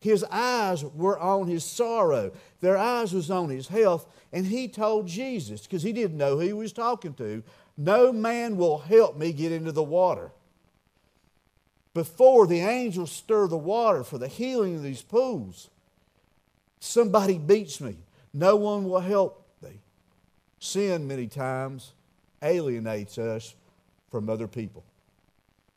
His 0.04 0.22
eyes 0.24 0.84
were 0.84 1.18
on 1.18 1.48
his 1.48 1.64
sorrow. 1.64 2.30
Their 2.60 2.76
eyes 2.76 3.14
was 3.14 3.30
on 3.30 3.48
his 3.48 3.68
health. 3.68 4.06
And 4.34 4.44
he 4.44 4.68
told 4.68 5.06
Jesus, 5.06 5.62
because 5.62 5.82
he 5.82 5.94
didn't 5.94 6.18
know 6.18 6.36
who 6.36 6.40
he 6.40 6.52
was 6.52 6.74
talking 6.74 7.14
to, 7.14 7.42
no 7.78 8.12
man 8.12 8.58
will 8.58 8.80
help 8.80 9.16
me 9.16 9.32
get 9.32 9.50
into 9.50 9.72
the 9.72 9.82
water. 9.82 10.30
Before 11.94 12.46
the 12.46 12.60
angels 12.60 13.12
stir 13.12 13.46
the 13.46 13.56
water 13.56 14.04
for 14.04 14.18
the 14.18 14.28
healing 14.28 14.76
of 14.76 14.82
these 14.82 15.00
pools, 15.00 15.70
somebody 16.80 17.38
beats 17.38 17.80
me. 17.80 17.96
No 18.34 18.56
one 18.56 18.84
will 18.84 19.00
help 19.00 19.46
thee. 19.62 19.80
Sin, 20.58 21.08
many 21.08 21.28
times, 21.28 21.94
alienates 22.42 23.16
us 23.16 23.54
from 24.10 24.28
other 24.28 24.48
people. 24.48 24.84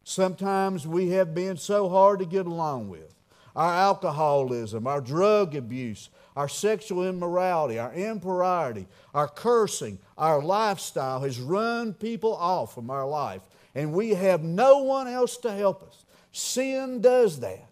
Sometimes 0.04 0.86
we 0.86 1.12
have 1.12 1.34
been 1.34 1.56
so 1.56 1.88
hard 1.88 2.20
to 2.20 2.26
get 2.26 2.46
along 2.46 2.90
with. 2.90 3.14
Our 3.58 3.74
alcoholism, 3.74 4.86
our 4.86 5.02
drug 5.02 5.56
abuse, 5.56 6.10
our 6.36 6.48
sexual 6.48 7.10
immorality, 7.10 7.80
our 7.80 7.92
impropriety, 7.92 8.86
our 9.16 9.28
cursing, 9.28 9.98
our 10.16 10.44
lifestyle 10.44 11.22
has 11.22 11.40
run 11.40 11.96
people 11.96 12.36
off 12.36 12.76
from 12.76 12.92
our 12.92 13.08
life, 13.08 13.42
and 13.74 13.94
we 13.94 14.12
have 14.12 14.44
no 14.44 14.84
one 14.84 15.08
else 15.08 15.38
to 15.38 15.52
help 15.52 15.82
us. 15.82 16.06
Sin 16.32 17.02
does 17.02 17.40
that. 17.40 17.68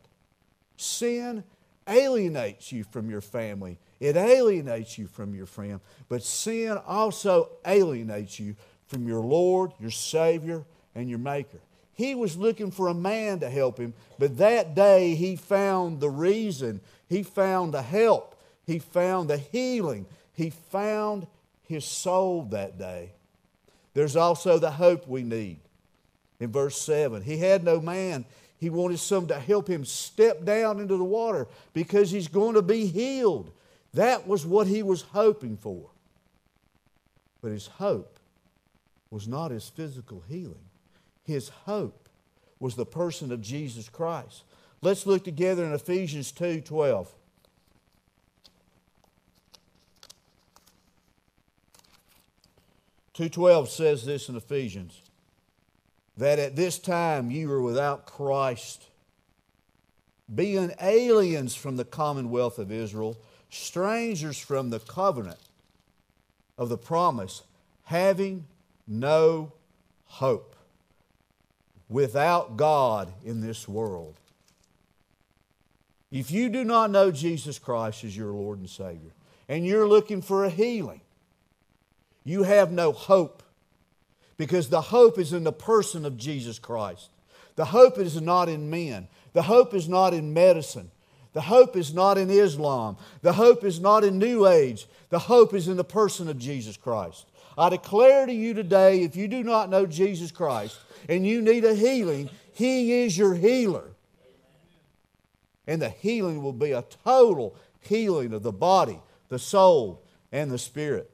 Sin 0.75 1.43
alienates 1.87 2.71
you 2.71 2.83
from 2.83 3.07
your 3.07 3.21
family, 3.21 3.77
it 3.99 4.17
alienates 4.17 4.97
you 4.97 5.05
from 5.05 5.35
your 5.35 5.45
friend, 5.45 5.79
but 6.09 6.23
sin 6.23 6.79
also 6.87 7.51
alienates 7.63 8.39
you 8.39 8.55
from 8.87 9.07
your 9.07 9.21
Lord, 9.21 9.71
your 9.79 9.91
Savior, 9.91 10.65
and 10.95 11.07
your 11.07 11.19
Maker. 11.19 11.59
He 11.95 12.13
was 12.13 12.37
looking 12.37 12.71
for 12.71 12.89
a 12.89 12.93
man 12.93 13.39
to 13.39 13.49
help 13.49 13.79
him, 13.79 13.93
but 14.19 14.37
that 14.37 14.75
day 14.75 15.15
he 15.15 15.37
found 15.37 16.01
the 16.01 16.09
reason. 16.09 16.81
He 17.07 17.23
found 17.23 17.73
the 17.73 17.81
help. 17.81 18.35
He 18.65 18.79
found 18.79 19.29
the 19.29 19.37
healing. 19.37 20.05
He 20.33 20.49
found 20.49 21.25
his 21.63 21.85
soul 21.85 22.43
that 22.51 22.77
day. 22.77 23.11
There's 23.93 24.17
also 24.17 24.59
the 24.59 24.71
hope 24.71 25.07
we 25.07 25.23
need. 25.23 25.59
In 26.41 26.51
verse 26.51 26.77
7, 26.81 27.21
he 27.21 27.37
had 27.37 27.63
no 27.63 27.79
man. 27.79 28.25
He 28.59 28.69
wanted 28.69 28.99
someone 28.99 29.29
to 29.29 29.39
help 29.39 29.69
him 29.69 29.85
step 29.85 30.43
down 30.43 30.81
into 30.81 30.97
the 30.97 31.03
water 31.03 31.47
because 31.73 32.11
he's 32.11 32.27
going 32.27 32.55
to 32.55 32.61
be 32.61 32.87
healed. 32.87 33.51
That 33.93 34.27
was 34.27 34.45
what 34.45 34.67
he 34.67 34.83
was 34.83 35.01
hoping 35.01 35.55
for. 35.55 35.89
But 37.41 37.51
his 37.51 37.67
hope 37.67 38.19
was 39.09 39.29
not 39.29 39.51
his 39.51 39.69
physical 39.69 40.23
healing. 40.27 40.65
His 41.25 41.49
hope 41.49 42.07
was 42.59 42.75
the 42.75 42.85
person 42.85 43.31
of 43.31 43.41
Jesus 43.41 43.89
Christ. 43.89 44.43
Let's 44.81 45.05
look 45.05 45.23
together 45.23 45.65
in 45.65 45.73
Ephesians 45.73 46.31
2 46.31 46.61
12. 46.61 47.13
Two 53.13 53.29
twelve 53.29 53.69
says 53.69 54.05
this 54.05 54.27
in 54.27 54.35
Ephesians 54.35 55.01
that 56.17 56.37
at 56.37 56.55
this 56.55 56.77
time 56.77 57.31
you 57.31 57.47
were 57.47 57.61
without 57.61 58.05
Christ, 58.05 58.83
being 60.33 60.73
aliens 60.81 61.55
from 61.55 61.77
the 61.77 61.85
commonwealth 61.85 62.59
of 62.59 62.71
Israel, 62.71 63.17
strangers 63.49 64.37
from 64.37 64.69
the 64.69 64.79
covenant 64.79 65.39
of 66.57 66.69
the 66.69 66.77
promise, 66.77 67.43
having 67.83 68.45
no 68.87 69.53
hope 70.05 70.54
without 71.89 72.57
God 72.57 73.13
in 73.23 73.41
this 73.41 73.67
world. 73.67 74.15
If 76.11 76.31
you 76.31 76.49
do 76.49 76.63
not 76.63 76.91
know 76.91 77.11
Jesus 77.11 77.59
Christ 77.59 78.03
as 78.03 78.15
your 78.15 78.31
Lord 78.31 78.59
and 78.59 78.69
Savior, 78.69 79.11
and 79.47 79.65
you're 79.65 79.87
looking 79.87 80.21
for 80.21 80.45
a 80.45 80.49
healing, 80.49 81.01
you 82.23 82.43
have 82.43 82.71
no 82.71 82.91
hope 82.91 83.43
because 84.37 84.69
the 84.69 84.81
hope 84.81 85.19
is 85.19 85.33
in 85.33 85.43
the 85.43 85.51
person 85.51 86.05
of 86.05 86.17
Jesus 86.17 86.59
Christ. 86.59 87.09
The 87.55 87.65
hope 87.65 87.97
is 87.97 88.19
not 88.21 88.49
in 88.49 88.69
men, 88.69 89.07
the 89.33 89.43
hope 89.43 89.73
is 89.73 89.87
not 89.87 90.13
in 90.13 90.33
medicine. 90.33 90.91
The 91.35 91.41
hope 91.41 91.75
is 91.75 91.93
not 91.93 92.17
in 92.17 92.29
Islam. 92.29 92.95
The 93.21 93.33
hope 93.33 93.65
is 93.65 93.81
not 93.81 94.05
in 94.05 94.17
New 94.17 94.47
Age. 94.47 94.87
The 95.09 95.19
hope 95.19 95.53
is 95.53 95.67
in 95.67 95.75
the 95.75 95.83
person 95.83 96.29
of 96.29 96.39
Jesus 96.39 96.77
Christ. 96.77 97.25
I 97.57 97.69
declare 97.69 98.25
to 98.25 98.33
you 98.33 98.53
today 98.53 99.03
if 99.03 99.15
you 99.15 99.27
do 99.27 99.43
not 99.43 99.69
know 99.69 99.85
Jesus 99.85 100.31
Christ, 100.31 100.77
and 101.07 101.25
you 101.25 101.41
need 101.41 101.63
a 101.63 101.75
healing, 101.75 102.29
He 102.53 103.03
is 103.03 103.17
your 103.17 103.33
healer. 103.33 103.91
And 105.67 105.81
the 105.81 105.89
healing 105.89 106.43
will 106.43 106.53
be 106.53 106.71
a 106.71 106.83
total 107.03 107.55
healing 107.81 108.33
of 108.33 108.43
the 108.43 108.51
body, 108.51 108.99
the 109.29 109.39
soul, 109.39 110.03
and 110.31 110.51
the 110.51 110.57
spirit. 110.57 111.09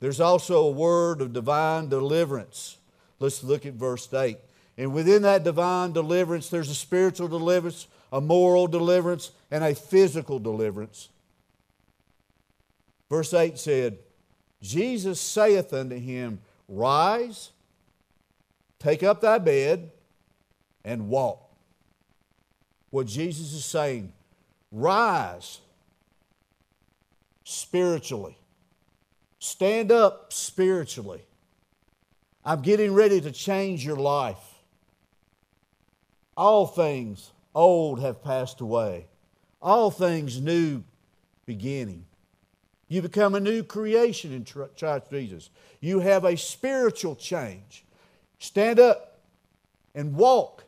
There's 0.00 0.20
also 0.20 0.66
a 0.66 0.70
word 0.70 1.20
of 1.20 1.32
divine 1.32 1.88
deliverance. 1.88 2.76
Let's 3.18 3.42
look 3.42 3.66
at 3.66 3.74
verse 3.74 4.12
8. 4.12 4.38
And 4.76 4.92
within 4.94 5.22
that 5.22 5.42
divine 5.42 5.92
deliverance, 5.92 6.50
there's 6.50 6.70
a 6.70 6.74
spiritual 6.74 7.26
deliverance, 7.26 7.88
a 8.12 8.20
moral 8.20 8.68
deliverance, 8.68 9.32
and 9.50 9.64
a 9.64 9.74
physical 9.74 10.38
deliverance. 10.38 11.08
Verse 13.10 13.34
8 13.34 13.58
said, 13.58 13.98
Jesus 14.60 15.20
saith 15.20 15.72
unto 15.72 15.96
him, 15.96 16.40
Rise, 16.68 17.50
Take 18.78 19.02
up 19.02 19.20
thy 19.20 19.38
bed 19.38 19.90
and 20.84 21.08
walk. 21.08 21.42
What 22.90 23.06
Jesus 23.06 23.52
is 23.52 23.64
saying, 23.64 24.12
rise 24.70 25.60
spiritually. 27.44 28.38
Stand 29.40 29.92
up 29.92 30.32
spiritually. 30.32 31.22
I'm 32.44 32.62
getting 32.62 32.94
ready 32.94 33.20
to 33.20 33.30
change 33.30 33.84
your 33.84 33.96
life. 33.96 34.36
All 36.36 36.66
things 36.66 37.32
old 37.54 38.00
have 38.00 38.22
passed 38.22 38.60
away, 38.60 39.06
all 39.60 39.90
things 39.90 40.40
new 40.40 40.82
beginning. 41.46 42.04
You 42.88 43.02
become 43.02 43.34
a 43.34 43.40
new 43.40 43.62
creation 43.62 44.32
in 44.32 44.44
Christ 44.44 45.10
Jesus. 45.10 45.50
You 45.80 46.00
have 46.00 46.24
a 46.24 46.36
spiritual 46.36 47.14
change. 47.16 47.84
Stand 48.38 48.80
up 48.80 49.18
and 49.94 50.14
walk. 50.14 50.64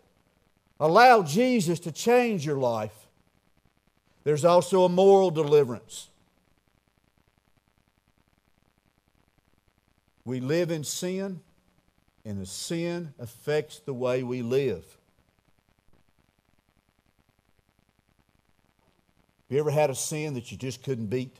Allow 0.79 1.23
Jesus 1.23 1.81
to 1.81 1.93
change 1.93 2.45
your 2.45 2.59
life. 2.59 3.07
There's 4.25 4.45
also 4.45 4.85
a 4.85 4.89
moral 4.89 5.31
deliverance. 5.31 6.09
We 10.25 10.41
live 10.41 10.71
in 10.71 10.85
sin, 10.85 11.41
and 12.25 12.41
the 12.41 12.47
sin 12.47 13.15
affects 13.19 13.79
the 13.79 13.95
way 13.95 14.23
we 14.23 14.43
live. 14.43 14.85
Have 19.49 19.57
you 19.57 19.59
ever 19.59 19.71
had 19.71 19.89
a 19.89 19.95
sin 19.95 20.35
that 20.35 20.53
you 20.53 20.59
just 20.59 20.83
couldn't 20.83 21.07
beat? 21.07 21.37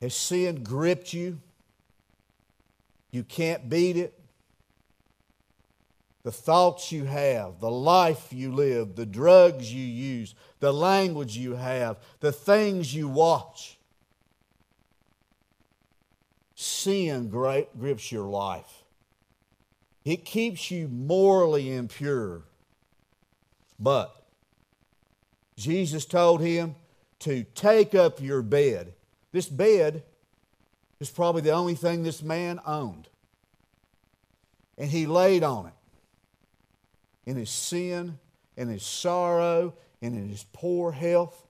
Has 0.00 0.14
sin 0.14 0.62
gripped 0.62 1.12
you? 1.12 1.38
You 3.10 3.24
can't 3.24 3.68
beat 3.68 3.96
it. 3.96 4.14
the 6.22 6.30
thoughts 6.30 6.92
you 6.92 7.04
have, 7.04 7.60
the 7.60 7.70
life 7.70 8.28
you 8.30 8.52
live, 8.52 8.94
the 8.94 9.06
drugs 9.06 9.72
you 9.72 9.84
use, 9.84 10.34
the 10.60 10.72
language 10.72 11.36
you 11.36 11.54
have, 11.54 11.96
the 12.20 12.32
things 12.32 12.94
you 12.94 13.08
watch. 13.08 13.78
Sin 16.54 17.30
grips 17.30 18.12
your 18.12 18.28
life. 18.28 18.84
It 20.04 20.26
keeps 20.26 20.70
you 20.70 20.88
morally 20.88 21.72
impure. 21.72 22.42
But 23.78 24.14
Jesus 25.56 26.04
told 26.04 26.42
him 26.42 26.74
to 27.20 27.44
take 27.54 27.94
up 27.94 28.20
your 28.20 28.42
bed. 28.42 28.92
This 29.32 29.48
bed 29.48 30.02
is 30.98 31.10
probably 31.10 31.42
the 31.42 31.52
only 31.52 31.74
thing 31.74 32.02
this 32.02 32.22
man 32.22 32.60
owned. 32.66 33.08
And 34.76 34.90
he 34.90 35.06
laid 35.06 35.42
on 35.42 35.66
it 35.66 35.72
in 37.26 37.36
his 37.36 37.50
sin, 37.50 38.18
in 38.56 38.68
his 38.68 38.84
sorrow, 38.84 39.74
and 40.02 40.14
in 40.14 40.28
his 40.28 40.44
poor 40.52 40.92
health. 40.92 41.46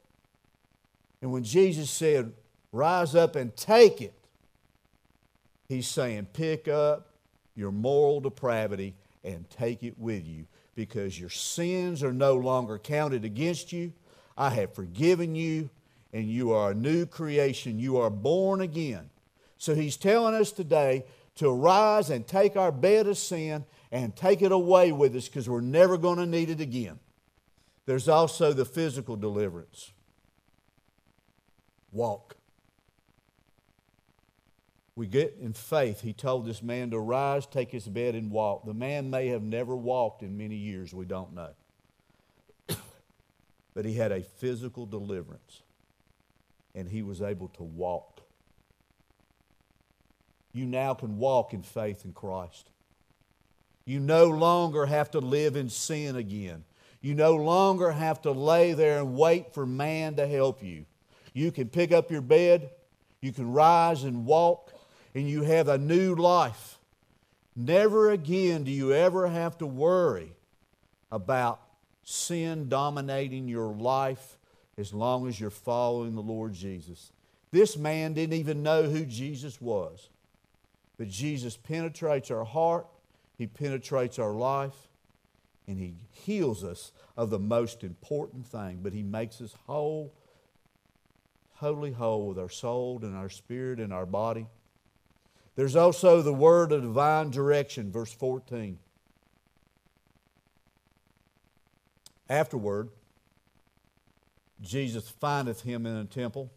And 1.22 1.32
when 1.32 1.44
Jesus 1.44 1.90
said, 1.90 2.32
Rise 2.72 3.16
up 3.16 3.34
and 3.34 3.54
take 3.56 4.00
it, 4.00 4.14
he's 5.68 5.88
saying, 5.88 6.28
Pick 6.32 6.68
up 6.68 7.14
your 7.56 7.72
moral 7.72 8.20
depravity 8.20 8.94
and 9.24 9.48
take 9.50 9.82
it 9.82 9.98
with 9.98 10.26
you 10.26 10.46
because 10.74 11.18
your 11.18 11.30
sins 11.30 12.02
are 12.02 12.12
no 12.12 12.36
longer 12.36 12.78
counted 12.78 13.24
against 13.24 13.72
you. 13.72 13.92
I 14.36 14.50
have 14.50 14.74
forgiven 14.74 15.34
you, 15.34 15.68
and 16.12 16.28
you 16.28 16.52
are 16.52 16.72
a 16.72 16.74
new 16.74 17.06
creation. 17.06 17.78
You 17.78 17.98
are 17.98 18.10
born 18.10 18.60
again. 18.60 19.10
So 19.58 19.74
he's 19.74 19.96
telling 19.96 20.34
us 20.34 20.52
today 20.52 21.04
to 21.36 21.48
arise 21.48 22.10
and 22.10 22.26
take 22.26 22.56
our 22.56 22.72
bed 22.72 23.06
of 23.06 23.18
sin 23.18 23.64
and 23.92 24.14
take 24.14 24.42
it 24.42 24.52
away 24.52 24.92
with 24.92 25.14
us 25.16 25.28
because 25.28 25.48
we're 25.48 25.60
never 25.60 25.96
going 25.96 26.18
to 26.18 26.26
need 26.26 26.50
it 26.50 26.60
again. 26.60 26.98
There's 27.86 28.08
also 28.08 28.52
the 28.52 28.64
physical 28.64 29.16
deliverance. 29.16 29.92
Walk. 31.92 32.36
We 34.94 35.06
get 35.06 35.38
in 35.40 35.54
faith. 35.54 36.02
He 36.02 36.12
told 36.12 36.46
this 36.46 36.62
man 36.62 36.90
to 36.90 36.98
rise, 36.98 37.46
take 37.46 37.70
his 37.70 37.88
bed, 37.88 38.14
and 38.14 38.30
walk. 38.30 38.66
The 38.66 38.74
man 38.74 39.08
may 39.08 39.28
have 39.28 39.42
never 39.42 39.74
walked 39.74 40.22
in 40.22 40.36
many 40.36 40.56
years, 40.56 40.92
we 40.92 41.06
don't 41.06 41.34
know. 41.34 41.50
but 43.74 43.84
he 43.84 43.94
had 43.94 44.12
a 44.12 44.22
physical 44.22 44.84
deliverance, 44.84 45.62
and 46.74 46.88
he 46.88 47.02
was 47.02 47.22
able 47.22 47.48
to 47.48 47.62
walk. 47.62 48.20
You 50.52 50.66
now 50.66 50.94
can 50.94 51.18
walk 51.18 51.52
in 51.52 51.62
faith 51.62 52.04
in 52.04 52.12
Christ. 52.12 52.70
You 53.84 54.00
no 54.00 54.26
longer 54.26 54.86
have 54.86 55.10
to 55.12 55.20
live 55.20 55.56
in 55.56 55.68
sin 55.68 56.16
again. 56.16 56.64
You 57.00 57.14
no 57.14 57.34
longer 57.34 57.92
have 57.92 58.20
to 58.22 58.32
lay 58.32 58.72
there 58.72 58.98
and 58.98 59.16
wait 59.16 59.54
for 59.54 59.64
man 59.64 60.16
to 60.16 60.26
help 60.26 60.62
you. 60.62 60.84
You 61.32 61.50
can 61.50 61.68
pick 61.68 61.92
up 61.92 62.10
your 62.10 62.20
bed, 62.20 62.70
you 63.20 63.32
can 63.32 63.52
rise 63.52 64.04
and 64.04 64.26
walk, 64.26 64.72
and 65.14 65.28
you 65.28 65.42
have 65.42 65.68
a 65.68 65.78
new 65.78 66.14
life. 66.14 66.78
Never 67.56 68.10
again 68.10 68.64
do 68.64 68.70
you 68.70 68.92
ever 68.92 69.28
have 69.28 69.58
to 69.58 69.66
worry 69.66 70.32
about 71.10 71.60
sin 72.02 72.68
dominating 72.68 73.48
your 73.48 73.74
life 73.74 74.36
as 74.80 74.92
long 74.92 75.28
as 75.28 75.38
you're 75.38 75.50
following 75.50 76.14
the 76.14 76.22
Lord 76.22 76.54
Jesus. 76.54 77.12
This 77.52 77.76
man 77.76 78.14
didn't 78.14 78.38
even 78.38 78.62
know 78.62 78.84
who 78.84 79.04
Jesus 79.04 79.60
was. 79.60 80.08
But 81.00 81.08
Jesus 81.08 81.56
penetrates 81.56 82.30
our 82.30 82.44
heart, 82.44 82.86
He 83.38 83.46
penetrates 83.46 84.18
our 84.18 84.34
life, 84.34 84.74
and 85.66 85.78
He 85.78 85.94
heals 86.10 86.62
us 86.62 86.92
of 87.16 87.30
the 87.30 87.38
most 87.38 87.84
important 87.84 88.46
thing. 88.46 88.80
But 88.82 88.92
He 88.92 89.02
makes 89.02 89.40
us 89.40 89.54
whole, 89.66 90.12
totally 91.58 91.92
whole 91.92 92.26
with 92.28 92.38
our 92.38 92.50
soul 92.50 93.00
and 93.02 93.16
our 93.16 93.30
spirit 93.30 93.80
and 93.80 93.94
our 93.94 94.04
body. 94.04 94.46
There's 95.56 95.74
also 95.74 96.20
the 96.20 96.34
word 96.34 96.70
of 96.70 96.82
divine 96.82 97.30
direction, 97.30 97.90
verse 97.90 98.12
14. 98.12 98.78
Afterward, 102.28 102.90
Jesus 104.62 105.08
findeth 105.08 105.62
him 105.62 105.86
in 105.86 105.96
a 105.96 106.04
temple 106.04 106.50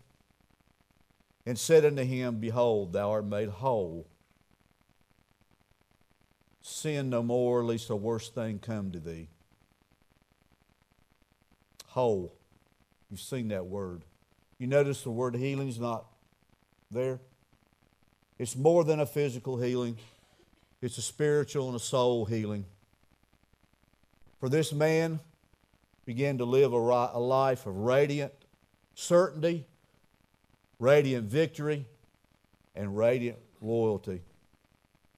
and 1.45 1.57
said 1.57 1.85
unto 1.85 2.03
him, 2.03 2.39
Behold, 2.39 2.93
thou 2.93 3.11
art 3.11 3.25
made 3.25 3.49
whole 3.49 4.07
sin 6.63 7.09
no 7.09 7.21
more, 7.21 7.63
lest 7.63 7.89
a 7.89 7.95
worse 7.95 8.29
thing 8.29 8.57
come 8.57 8.91
to 8.91 8.99
thee. 8.99 9.27
Whole. 11.89 12.33
You've 13.11 13.19
seen 13.19 13.49
that 13.49 13.65
word. 13.65 14.01
You 14.57 14.67
notice 14.67 15.03
the 15.03 15.11
word 15.11 15.35
healing 15.35 15.67
is 15.67 15.79
not 15.79 16.05
there? 16.89 17.19
It's 18.39 18.55
more 18.55 18.83
than 18.83 18.99
a 18.99 19.05
physical 19.05 19.57
healing, 19.57 19.97
it's 20.81 20.97
a 20.97 21.01
spiritual 21.01 21.67
and 21.67 21.75
a 21.75 21.79
soul 21.79 22.25
healing. 22.25 22.65
For 24.39 24.49
this 24.49 24.73
man 24.73 25.19
began 26.05 26.37
to 26.37 26.45
live 26.45 26.73
a, 26.73 26.77
a 26.77 27.19
life 27.19 27.65
of 27.65 27.75
radiant 27.75 28.33
certainty, 28.95 29.65
radiant 30.79 31.29
victory, 31.29 31.87
and 32.75 32.97
radiant 32.97 33.39
loyalty. 33.61 34.21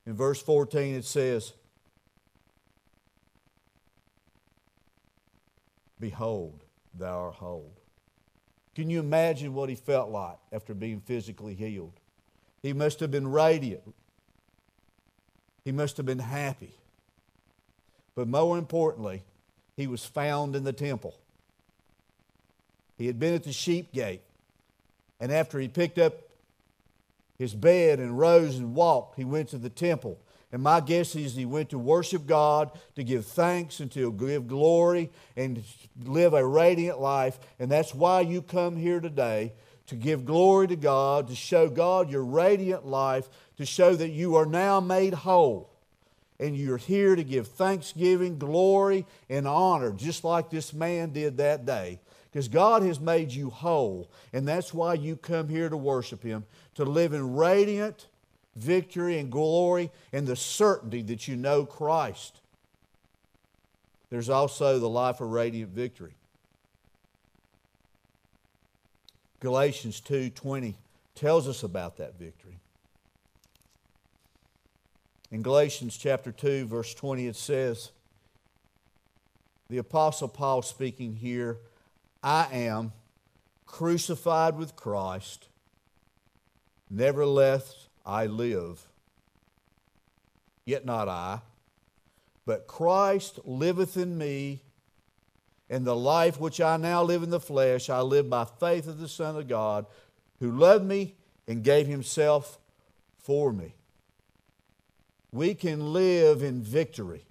In 0.05 0.13
verse 0.13 0.41
14, 0.41 0.95
it 0.95 1.05
says, 1.05 1.53
Behold, 5.99 6.63
thou 6.93 7.19
art 7.19 7.35
whole. 7.35 7.73
Can 8.75 8.89
you 8.89 8.99
imagine 8.99 9.53
what 9.53 9.69
he 9.69 9.75
felt 9.75 10.09
like 10.09 10.37
after 10.51 10.73
being 10.73 10.99
physically 10.99 11.55
healed? 11.55 11.93
He 12.61 12.73
must 12.73 12.99
have 12.99 13.09
been 13.09 13.27
radiant. 13.27 13.95
He 15.63 15.71
must 15.71 15.97
have 15.97 16.05
been 16.05 16.19
happy. 16.19 16.75
But 18.13 18.27
more 18.27 18.57
importantly, 18.57 19.23
he 19.75 19.87
was 19.87 20.05
found 20.05 20.55
in 20.55 20.63
the 20.63 20.73
temple. 20.73 21.15
He 22.97 23.07
had 23.07 23.19
been 23.19 23.33
at 23.33 23.43
the 23.43 23.53
sheep 23.53 23.91
gate. 23.91 24.21
And 25.19 25.31
after 25.31 25.59
he 25.59 25.67
picked 25.67 25.97
up 25.97 26.25
his 27.37 27.53
bed 27.53 27.99
and 27.99 28.17
rose 28.17 28.57
and 28.57 28.75
walked. 28.75 29.17
He 29.17 29.25
went 29.25 29.49
to 29.49 29.57
the 29.57 29.69
temple. 29.69 30.19
And 30.51 30.63
my 30.63 30.79
guess 30.79 31.15
is 31.15 31.35
he 31.35 31.45
went 31.45 31.69
to 31.71 31.77
worship 31.77 32.25
God, 32.25 32.71
to 32.95 33.03
give 33.03 33.25
thanks, 33.25 33.79
and 33.81 33.91
to 33.91 34.11
give 34.13 34.47
glory, 34.47 35.11
and 35.35 35.61
live 36.05 36.33
a 36.33 36.45
radiant 36.45 37.01
life. 37.01 37.37
And 37.59 37.69
that's 37.69 37.93
why 37.93 38.21
you 38.21 38.41
come 38.41 38.77
here 38.77 38.99
today 38.99 39.53
to 39.87 39.95
give 39.95 40.25
glory 40.25 40.67
to 40.67 40.75
God, 40.75 41.27
to 41.27 41.35
show 41.35 41.69
God 41.69 42.09
your 42.09 42.23
radiant 42.23 42.87
life, 42.87 43.27
to 43.57 43.65
show 43.65 43.95
that 43.95 44.09
you 44.09 44.35
are 44.35 44.45
now 44.45 44.79
made 44.79 45.13
whole. 45.13 45.69
And 46.39 46.55
you're 46.55 46.77
here 46.77 47.15
to 47.15 47.23
give 47.23 47.47
thanksgiving, 47.47 48.37
glory, 48.37 49.05
and 49.29 49.47
honor, 49.47 49.91
just 49.91 50.23
like 50.23 50.49
this 50.49 50.73
man 50.73 51.11
did 51.11 51.37
that 51.37 51.65
day. 51.65 51.99
Because 52.31 52.49
God 52.49 52.83
has 52.83 52.99
made 52.99 53.31
you 53.31 53.49
whole, 53.49 54.09
and 54.33 54.45
that's 54.45 54.73
why 54.73 54.95
you 54.95 55.15
come 55.15 55.47
here 55.47 55.69
to 55.69 55.77
worship 55.77 56.21
Him, 56.21 56.43
to 56.75 56.83
live 56.83 57.13
in 57.13 57.35
radiant 57.35 58.07
victory 58.55 59.19
and 59.19 59.31
glory 59.31 59.91
and 60.11 60.27
the 60.27 60.35
certainty 60.35 61.01
that 61.03 61.27
you 61.27 61.35
know 61.35 61.65
Christ. 61.65 62.39
There's 64.09 64.29
also 64.29 64.79
the 64.79 64.89
life 64.89 65.21
of 65.21 65.31
radiant 65.31 65.71
victory. 65.71 66.13
Galatians 69.39 70.01
2:20 70.01 70.75
tells 71.15 71.47
us 71.47 71.63
about 71.63 71.97
that 71.97 72.15
victory. 72.15 72.59
In 75.31 75.41
Galatians 75.41 75.97
chapter 75.97 76.31
2 76.31 76.65
verse 76.65 76.93
20 76.93 77.27
it 77.27 77.35
says 77.35 77.91
the 79.69 79.77
apostle 79.77 80.27
Paul 80.27 80.61
speaking 80.61 81.15
here 81.15 81.57
I 82.21 82.47
am 82.51 82.93
crucified 83.65 84.57
with 84.57 84.75
Christ. 84.75 85.47
Nevertheless, 86.89 87.87
I 88.05 88.25
live. 88.25 88.87
Yet 90.65 90.85
not 90.85 91.07
I, 91.07 91.41
but 92.45 92.67
Christ 92.67 93.39
liveth 93.43 93.97
in 93.97 94.17
me. 94.17 94.61
And 95.69 95.85
the 95.85 95.95
life 95.95 96.39
which 96.39 96.61
I 96.61 96.77
now 96.77 97.03
live 97.03 97.23
in 97.23 97.31
the 97.31 97.39
flesh, 97.39 97.89
I 97.89 98.01
live 98.01 98.29
by 98.29 98.45
faith 98.45 98.87
of 98.87 98.99
the 98.99 99.07
Son 99.07 99.35
of 99.35 99.47
God, 99.47 99.87
who 100.39 100.51
loved 100.51 100.85
me 100.85 101.15
and 101.47 101.63
gave 101.63 101.87
himself 101.87 102.59
for 103.17 103.51
me. 103.51 103.73
We 105.35 105.53
can 105.53 105.91
live 105.91 106.41
in 106.43 106.61
victory 106.61 107.25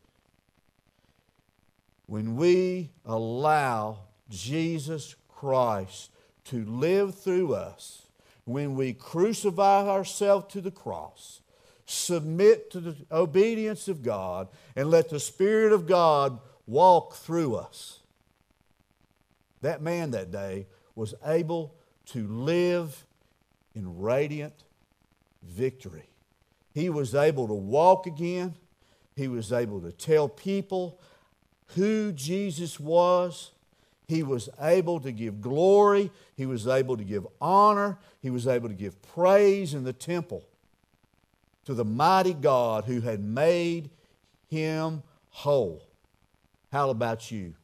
when 2.05 2.37
we 2.37 2.90
allow 3.07 4.01
Jesus 4.29 5.17
Christ 5.27 6.11
to 6.45 6.67
live 6.67 7.14
through 7.14 7.55
us 7.55 8.03
when 8.45 8.75
we 8.75 8.93
crucify 8.93 9.88
ourselves 9.88 10.53
to 10.53 10.61
the 10.61 10.71
cross 10.71 11.40
submit 11.87 12.71
to 12.73 12.81
the 12.81 12.97
obedience 13.11 13.88
of 13.88 14.03
God 14.03 14.49
and 14.77 14.90
let 14.90 15.09
the 15.09 15.19
Spirit 15.19 15.73
of 15.73 15.87
God 15.87 16.38
walk 16.67 17.14
through 17.14 17.57
us. 17.57 18.01
That 19.62 19.81
man 19.81 20.11
that 20.11 20.31
day 20.31 20.67
was 20.95 21.14
able 21.25 21.75
to 22.09 22.27
live 22.29 23.07
in 23.75 23.99
radiant 23.99 24.64
victory. 25.43 26.11
He 26.75 26.91
was 26.91 27.15
able 27.15 27.47
to 27.47 27.55
walk 27.55 28.07
again. 28.07 28.57
He 29.17 29.29
was 29.29 29.53
able 29.53 29.81
to 29.81 29.93
tell 29.93 30.29
people 30.29 30.99
who 31.77 32.13
Jesus 32.13 32.81
was. 32.81 33.53
He 34.07 34.23
was 34.23 34.49
able 34.61 35.01
to 35.01 35.13
give 35.13 35.41
glory. 35.41 36.11
He 36.37 36.47
was 36.47 36.67
able 36.67 36.97
to 36.97 37.05
give 37.05 37.27
honor. 37.41 37.99
He 38.21 38.29
was 38.29 38.49
able 38.49 38.69
to 38.69 38.75
give 38.75 39.01
praise 39.03 39.73
in 39.73 39.85
the 39.85 39.93
temple 39.93 40.45
to 41.65 41.75
the 41.75 41.85
mighty 41.85 42.35
God 42.35 42.85
who 42.85 43.01
had 43.01 43.21
made 43.21 43.89
him 44.49 45.03
whole. 45.31 45.83
How 46.73 46.91
about 46.91 47.31
you? 47.31 47.55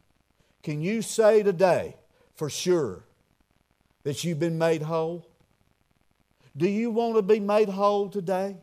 Can 0.62 0.81
you 0.81 1.03
say 1.03 1.42
today 1.42 1.96
for 2.37 2.49
sure 2.49 3.05
that 4.05 4.25
you've 4.25 4.38
been 4.38 4.57
made 4.57 4.83
whole? 4.83 5.27
Do 6.57 6.68
you 6.68 6.90
want 6.90 7.16
to 7.16 7.23
be 7.23 7.40
made 7.40 7.68
whole 7.68 8.09
today? 8.09 8.57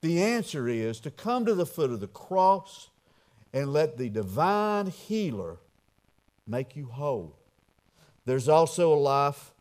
The 0.00 0.22
answer 0.22 0.68
is 0.68 1.00
to 1.00 1.10
come 1.10 1.46
to 1.46 1.54
the 1.54 1.66
foot 1.66 1.90
of 1.90 2.00
the 2.00 2.06
cross 2.06 2.90
and 3.52 3.72
let 3.72 3.96
the 3.96 4.08
divine 4.08 4.88
healer 4.88 5.58
make 6.46 6.76
you 6.76 6.86
whole. 6.86 7.38
There's 8.24 8.48
also 8.48 8.92
a 8.92 8.96
life 8.98 9.52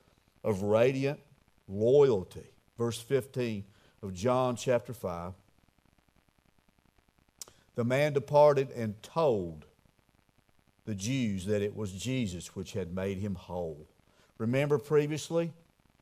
of 0.43 0.63
radiant 0.63 1.19
loyalty. 1.67 2.48
Verse 2.78 3.00
15 3.00 3.63
of 4.04 4.13
John 4.13 4.56
chapter 4.56 4.93
5. 4.93 5.34
The 7.76 7.84
man 7.84 8.13
departed 8.13 8.71
and 8.71 9.02
told 9.02 9.65
the 10.86 10.95
Jews 10.95 11.45
that 11.45 11.62
it 11.62 11.76
was 11.76 11.91
Jesus 11.91 12.56
which 12.56 12.74
had 12.74 12.93
made 12.93 13.17
him 13.17 13.36
whole. 13.36 13.88
Remember 14.38 14.78
previously? 14.78 15.52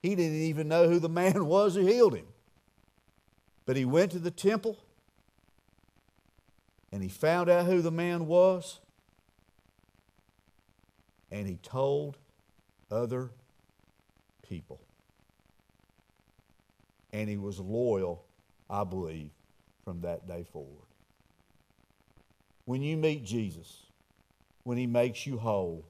He 0.01 0.15
didn't 0.15 0.41
even 0.41 0.67
know 0.67 0.89
who 0.89 0.99
the 0.99 1.09
man 1.09 1.45
was 1.47 1.75
who 1.75 1.85
healed 1.85 2.15
him. 2.15 2.25
But 3.65 3.77
he 3.77 3.85
went 3.85 4.11
to 4.11 4.19
the 4.19 4.31
temple 4.31 4.77
and 6.91 7.01
he 7.01 7.09
found 7.09 7.49
out 7.49 7.65
who 7.65 7.81
the 7.81 7.91
man 7.91 8.27
was 8.27 8.79
and 11.31 11.47
he 11.47 11.55
told 11.55 12.17
other 12.91 13.31
people. 14.47 14.79
And 17.11 17.29
he 17.29 17.37
was 17.37 17.59
loyal, 17.59 18.25
I 18.69 18.83
believe, 18.83 19.31
from 19.83 20.01
that 20.01 20.27
day 20.27 20.43
forward. 20.43 20.85
When 22.65 22.81
you 22.81 22.97
meet 22.97 23.23
Jesus, 23.23 23.87
when 24.63 24.77
he 24.77 24.87
makes 24.87 25.25
you 25.25 25.37
whole, 25.37 25.85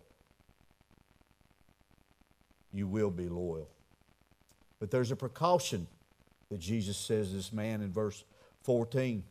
you 2.71 2.87
will 2.87 3.11
be 3.11 3.29
loyal. 3.29 3.69
But 4.79 4.91
there's 4.91 5.11
a 5.11 5.15
precaution 5.15 5.87
that 6.53 6.59
Jesus 6.59 6.97
says 6.97 7.33
this 7.33 7.51
man 7.51 7.81
in 7.81 7.91
verse 7.91 8.23
14. 8.61 9.23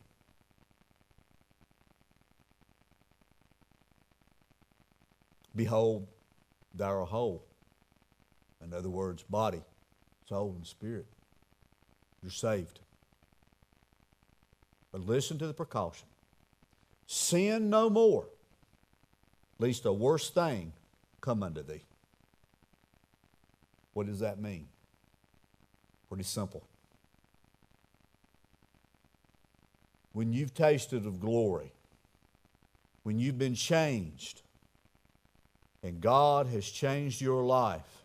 Behold, 5.54 6.08
thou 6.74 6.98
art 6.98 7.08
whole. 7.11 7.44
In 8.61 8.74
other 8.74 8.88
words, 8.88 9.22
body, 9.22 9.62
soul, 10.28 10.52
and 10.56 10.66
spirit. 10.66 11.06
You're 12.24 12.32
saved. 12.32 12.80
But 14.90 15.06
listen 15.06 15.38
to 15.38 15.46
the 15.46 15.54
precaution 15.54 16.08
sin 17.06 17.70
no 17.70 17.88
more, 17.88 18.26
lest 19.61 19.85
a 19.85 19.92
worse 19.92 20.28
thing 20.28 20.72
come 21.20 21.44
unto 21.44 21.62
thee. 21.62 21.82
What 23.92 24.08
does 24.08 24.18
that 24.18 24.40
mean? 24.40 24.66
Pretty 26.08 26.24
simple. 26.24 26.64
When 30.12 30.33
you've 30.33 30.55
tasted 30.55 31.07
of 31.07 31.20
glory, 31.20 31.72
when 33.03 33.18
you've 33.18 33.38
been 33.38 33.55
changed, 33.55 34.42
and 35.83 36.01
God 36.01 36.46
has 36.48 36.68
changed 36.68 37.20
your 37.20 37.42
life, 37.42 38.05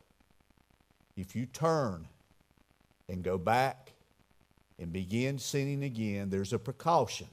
if 1.15 1.35
you 1.35 1.45
turn 1.45 2.07
and 3.09 3.23
go 3.23 3.37
back 3.37 3.91
and 4.79 4.91
begin 4.93 5.39
sinning 5.39 5.83
again, 5.83 6.29
there's 6.29 6.53
a 6.53 6.59
precaution 6.59 7.27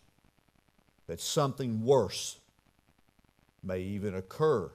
that 1.06 1.20
something 1.20 1.84
worse 1.84 2.38
may 3.62 3.80
even 3.80 4.14
occur 4.14 4.70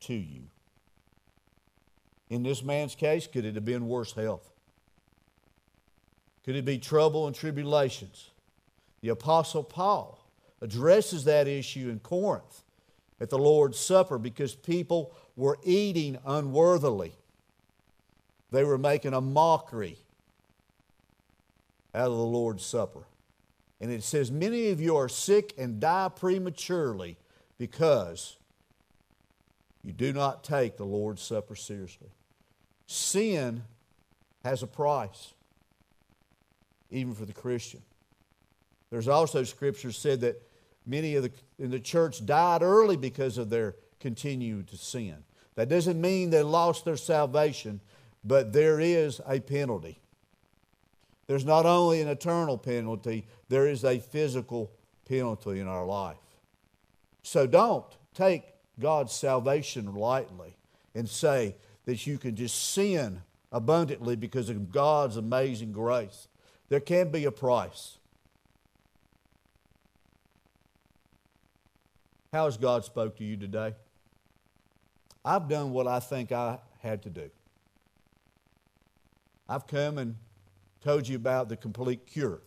to 0.00 0.14
you. 0.14 0.42
In 2.30 2.42
this 2.42 2.62
man's 2.62 2.94
case, 2.94 3.26
could 3.26 3.44
it 3.44 3.54
have 3.54 3.64
been 3.64 3.88
worse 3.88 4.12
health? 4.12 4.50
Could 6.44 6.56
it 6.56 6.64
be 6.64 6.78
trouble 6.78 7.26
and 7.26 7.36
tribulations? 7.36 8.31
The 9.02 9.10
Apostle 9.10 9.64
Paul 9.64 10.24
addresses 10.60 11.24
that 11.24 11.48
issue 11.48 11.90
in 11.90 11.98
Corinth 11.98 12.62
at 13.20 13.30
the 13.30 13.38
Lord's 13.38 13.78
Supper 13.78 14.18
because 14.18 14.54
people 14.54 15.12
were 15.36 15.58
eating 15.64 16.18
unworthily. 16.24 17.12
They 18.50 18.64
were 18.64 18.78
making 18.78 19.12
a 19.12 19.20
mockery 19.20 19.98
out 21.94 22.10
of 22.10 22.16
the 22.16 22.22
Lord's 22.22 22.64
Supper. 22.64 23.02
And 23.80 23.90
it 23.90 24.04
says, 24.04 24.30
Many 24.30 24.70
of 24.70 24.80
you 24.80 24.96
are 24.96 25.08
sick 25.08 25.52
and 25.58 25.80
die 25.80 26.08
prematurely 26.14 27.16
because 27.58 28.36
you 29.82 29.92
do 29.92 30.12
not 30.12 30.44
take 30.44 30.76
the 30.76 30.84
Lord's 30.84 31.22
Supper 31.22 31.56
seriously. 31.56 32.10
Sin 32.86 33.64
has 34.44 34.62
a 34.62 34.66
price, 34.66 35.34
even 36.90 37.14
for 37.14 37.24
the 37.24 37.32
Christian. 37.32 37.82
There's 38.92 39.08
also 39.08 39.42
scripture 39.42 39.90
said 39.90 40.20
that 40.20 40.42
many 40.84 41.16
of 41.16 41.22
the 41.22 41.32
in 41.58 41.70
the 41.70 41.80
church 41.80 42.26
died 42.26 42.60
early 42.62 42.98
because 42.98 43.38
of 43.38 43.48
their 43.48 43.74
continued 44.00 44.68
sin. 44.68 45.24
That 45.54 45.70
doesn't 45.70 45.98
mean 45.98 46.28
they 46.28 46.42
lost 46.42 46.84
their 46.84 46.98
salvation, 46.98 47.80
but 48.22 48.52
there 48.52 48.78
is 48.78 49.22
a 49.26 49.40
penalty. 49.40 49.98
There's 51.26 51.46
not 51.46 51.64
only 51.64 52.02
an 52.02 52.08
eternal 52.08 52.58
penalty, 52.58 53.24
there 53.48 53.66
is 53.66 53.82
a 53.82 53.98
physical 53.98 54.70
penalty 55.08 55.58
in 55.58 55.68
our 55.68 55.86
life. 55.86 56.18
So 57.22 57.46
don't 57.46 57.86
take 58.12 58.44
God's 58.78 59.14
salvation 59.14 59.94
lightly 59.94 60.58
and 60.94 61.08
say 61.08 61.54
that 61.86 62.06
you 62.06 62.18
can 62.18 62.36
just 62.36 62.72
sin 62.72 63.22
abundantly 63.50 64.16
because 64.16 64.50
of 64.50 64.70
God's 64.70 65.16
amazing 65.16 65.72
grace. 65.72 66.28
There 66.68 66.80
can 66.80 67.10
be 67.10 67.24
a 67.24 67.32
price. 67.32 67.96
How 72.32 72.46
has 72.46 72.56
God 72.56 72.82
spoke 72.82 73.18
to 73.18 73.24
you 73.24 73.36
today? 73.36 73.74
I've 75.22 75.48
done 75.48 75.72
what 75.72 75.86
I 75.86 76.00
think 76.00 76.32
I 76.32 76.58
had 76.80 77.02
to 77.02 77.10
do. 77.10 77.30
I've 79.46 79.66
come 79.66 79.98
and 79.98 80.16
told 80.82 81.06
you 81.06 81.16
about 81.16 81.50
the 81.50 81.58
complete 81.58 82.06
cure. 82.06 82.40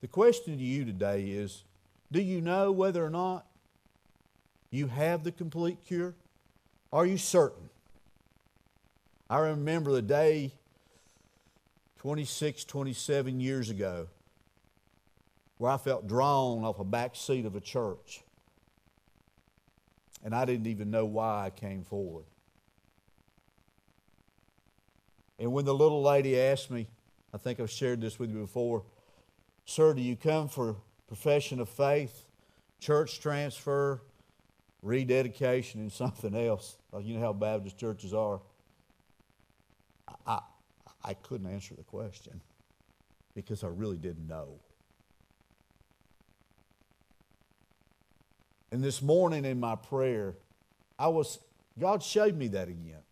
The 0.00 0.08
question 0.08 0.56
to 0.56 0.64
you 0.64 0.86
today 0.86 1.24
is 1.24 1.64
do 2.10 2.22
you 2.22 2.40
know 2.40 2.72
whether 2.72 3.04
or 3.04 3.10
not 3.10 3.46
you 4.70 4.86
have 4.86 5.22
the 5.22 5.32
complete 5.32 5.84
cure? 5.86 6.14
Are 6.94 7.04
you 7.04 7.18
certain? 7.18 7.68
I 9.28 9.38
remember 9.38 9.92
the 9.92 10.02
day 10.02 10.54
26, 11.98 12.64
27 12.64 13.38
years 13.38 13.68
ago 13.68 14.08
where 15.58 15.70
I 15.70 15.76
felt 15.76 16.08
drawn 16.08 16.64
off 16.64 16.78
a 16.78 16.84
back 16.84 17.14
seat 17.14 17.44
of 17.44 17.54
a 17.54 17.60
church. 17.60 18.22
And 20.22 20.34
I 20.34 20.44
didn't 20.44 20.66
even 20.66 20.90
know 20.90 21.06
why 21.06 21.46
I 21.46 21.50
came 21.50 21.82
forward. 21.82 22.24
And 25.38 25.52
when 25.52 25.64
the 25.64 25.74
little 25.74 26.02
lady 26.02 26.38
asked 26.38 26.70
me, 26.70 26.86
I 27.32 27.38
think 27.38 27.60
I've 27.60 27.70
shared 27.70 28.00
this 28.00 28.18
with 28.18 28.30
you 28.30 28.40
before, 28.40 28.82
Sir, 29.64 29.94
do 29.94 30.02
you 30.02 30.16
come 30.16 30.48
for 30.48 30.76
profession 31.06 31.60
of 31.60 31.68
faith, 31.68 32.24
church 32.80 33.20
transfer, 33.20 34.02
rededication, 34.82 35.80
and 35.80 35.92
something 35.92 36.34
else? 36.34 36.76
You 37.00 37.14
know 37.14 37.20
how 37.20 37.32
Baptist 37.32 37.78
churches 37.78 38.12
are. 38.12 38.40
I, 40.26 40.40
I 41.04 41.14
couldn't 41.14 41.50
answer 41.50 41.74
the 41.74 41.84
question 41.84 42.40
because 43.34 43.64
I 43.64 43.68
really 43.68 43.96
didn't 43.96 44.28
know. 44.28 44.58
And 48.72 48.82
this 48.82 49.02
morning 49.02 49.44
in 49.44 49.58
my 49.58 49.76
prayer, 49.76 50.34
I 50.98 51.08
was, 51.08 51.38
God 51.78 52.02
showed 52.02 52.36
me 52.36 52.48
that 52.48 52.68
again. 52.68 53.02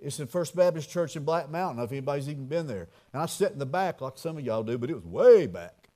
It's 0.00 0.20
in 0.20 0.26
First 0.26 0.54
Baptist 0.54 0.90
Church 0.90 1.16
in 1.16 1.24
Black 1.24 1.48
Mountain. 1.50 1.58
I 1.60 1.70
don't 1.70 1.76
know 1.76 1.82
if 1.84 1.92
anybody's 1.92 2.28
even 2.28 2.46
been 2.46 2.66
there. 2.66 2.88
And 3.12 3.22
I 3.22 3.26
sat 3.26 3.52
in 3.52 3.58
the 3.58 3.66
back 3.66 4.00
like 4.00 4.18
some 4.18 4.36
of 4.36 4.44
y'all 4.44 4.62
do, 4.62 4.76
but 4.76 4.90
it 4.90 4.94
was 4.94 5.04
way 5.04 5.46
back. 5.46 5.88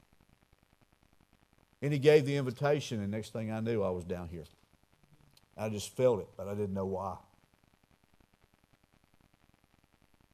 And 1.83 1.93
he 1.93 1.99
gave 1.99 2.27
the 2.27 2.37
invitation, 2.37 3.01
and 3.01 3.11
next 3.11 3.33
thing 3.33 3.51
I 3.51 3.61
knew, 3.61 3.83
I 3.83 3.91
was 3.91 4.05
down 4.05 4.29
here. 4.29 4.45
I 5.57 5.69
just 5.69 5.95
felt 5.97 6.21
it, 6.21 6.29
but 6.37 6.47
I 6.47 6.55
didn't 6.55 6.75
know 6.75 6.87
why. 6.87 7.17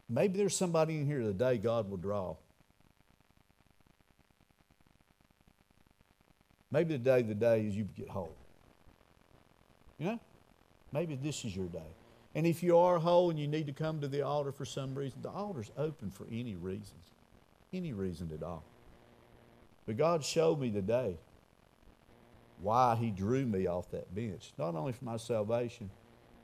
Maybe 0.09 0.39
there's 0.39 0.57
somebody 0.57 0.97
in 0.97 1.07
here 1.07 1.21
today 1.21 1.59
God 1.59 1.91
will 1.91 1.97
draw. 1.97 2.37
Maybe 6.77 6.93
today 6.99 7.23
the 7.23 7.35
day 7.35 7.65
is 7.65 7.75
you 7.75 7.89
get 7.97 8.11
whole. 8.11 8.37
You 9.97 10.09
know? 10.09 10.21
Maybe 10.93 11.15
this 11.15 11.43
is 11.47 11.57
your 11.57 11.69
day. 11.69 11.95
And 12.35 12.47
if 12.47 12.63
you 12.63 12.77
are 12.77 12.99
whole 12.99 13.31
and 13.31 13.41
you 13.41 13.49
need 13.49 13.67
to 13.69 13.73
come 13.73 13.99
to 14.03 14.09
the 14.09 14.21
altar 14.21 14.53
for 14.53 14.67
some 14.67 14.95
reason, 14.95 15.23
the 15.23 15.31
altar's 15.31 15.71
open 15.79 16.11
for 16.11 16.27
any 16.31 16.55
reasons. 16.55 17.13
Any 17.73 17.95
reason 17.95 18.31
at 18.35 18.43
all. 18.43 18.63
But 19.87 19.97
God 19.97 20.23
showed 20.23 20.61
me 20.61 20.71
today 20.71 21.17
why 22.61 22.95
He 22.97 23.11
drew 23.11 23.47
me 23.47 23.67
off 23.67 23.91
that 23.93 24.15
bench. 24.15 24.53
Not 24.59 24.75
only 24.75 24.93
for 24.93 25.07
my 25.07 25.17
salvation, 25.17 25.89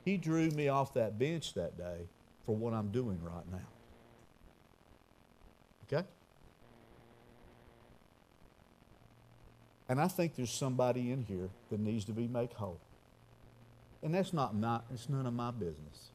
He 0.03 0.17
drew 0.17 0.49
me 0.49 0.67
off 0.67 0.95
that 0.95 1.19
bench 1.19 1.53
that 1.53 1.77
day 1.77 2.07
for 2.43 2.55
what 2.55 2.73
I'm 2.73 2.89
doing 2.89 3.19
right 3.21 3.45
now. 3.51 3.67
Okay? 5.85 6.07
And 9.93 10.01
I 10.01 10.07
think 10.07 10.35
there's 10.35 10.51
somebody 10.51 11.11
in 11.11 11.21
here 11.21 11.49
that 11.69 11.79
needs 11.79 12.03
to 12.05 12.13
be 12.13 12.27
made 12.27 12.51
whole. 12.53 12.79
And 14.01 14.15
that's 14.15 14.33
not 14.33 14.55
my, 14.55 14.79
it's 14.91 15.07
none 15.07 15.27
of 15.27 15.35
my 15.35 15.51
business. 15.51 16.09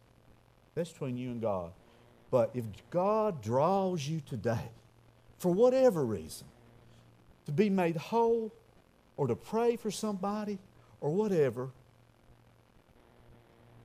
That's 0.75 0.91
between 0.91 1.17
you 1.17 1.31
and 1.31 1.41
God. 1.41 1.71
But 2.29 2.51
if 2.55 2.64
God 2.91 3.41
draws 3.41 4.05
you 4.05 4.21
today, 4.27 4.73
for 5.38 5.53
whatever 5.53 6.05
reason, 6.05 6.49
to 7.47 7.53
be 7.53 7.71
made 7.71 7.97
whole 7.97 8.53
or 9.17 9.29
to 9.29 9.37
pray 9.37 9.77
for 9.77 9.93
somebody 9.93 10.59
or 11.01 11.11
whatever, 11.11 11.71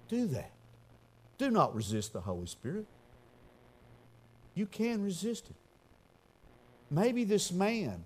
do 0.07 0.25
that. 0.25 0.53
Do 1.37 1.51
not 1.51 1.75
resist 1.75 2.13
the 2.13 2.21
Holy 2.21 2.47
Spirit. 2.47 2.87
You 4.55 4.65
can 4.65 5.03
resist 5.03 5.51
it. 5.51 5.55
Maybe 6.89 7.25
this 7.25 7.51
man, 7.51 8.05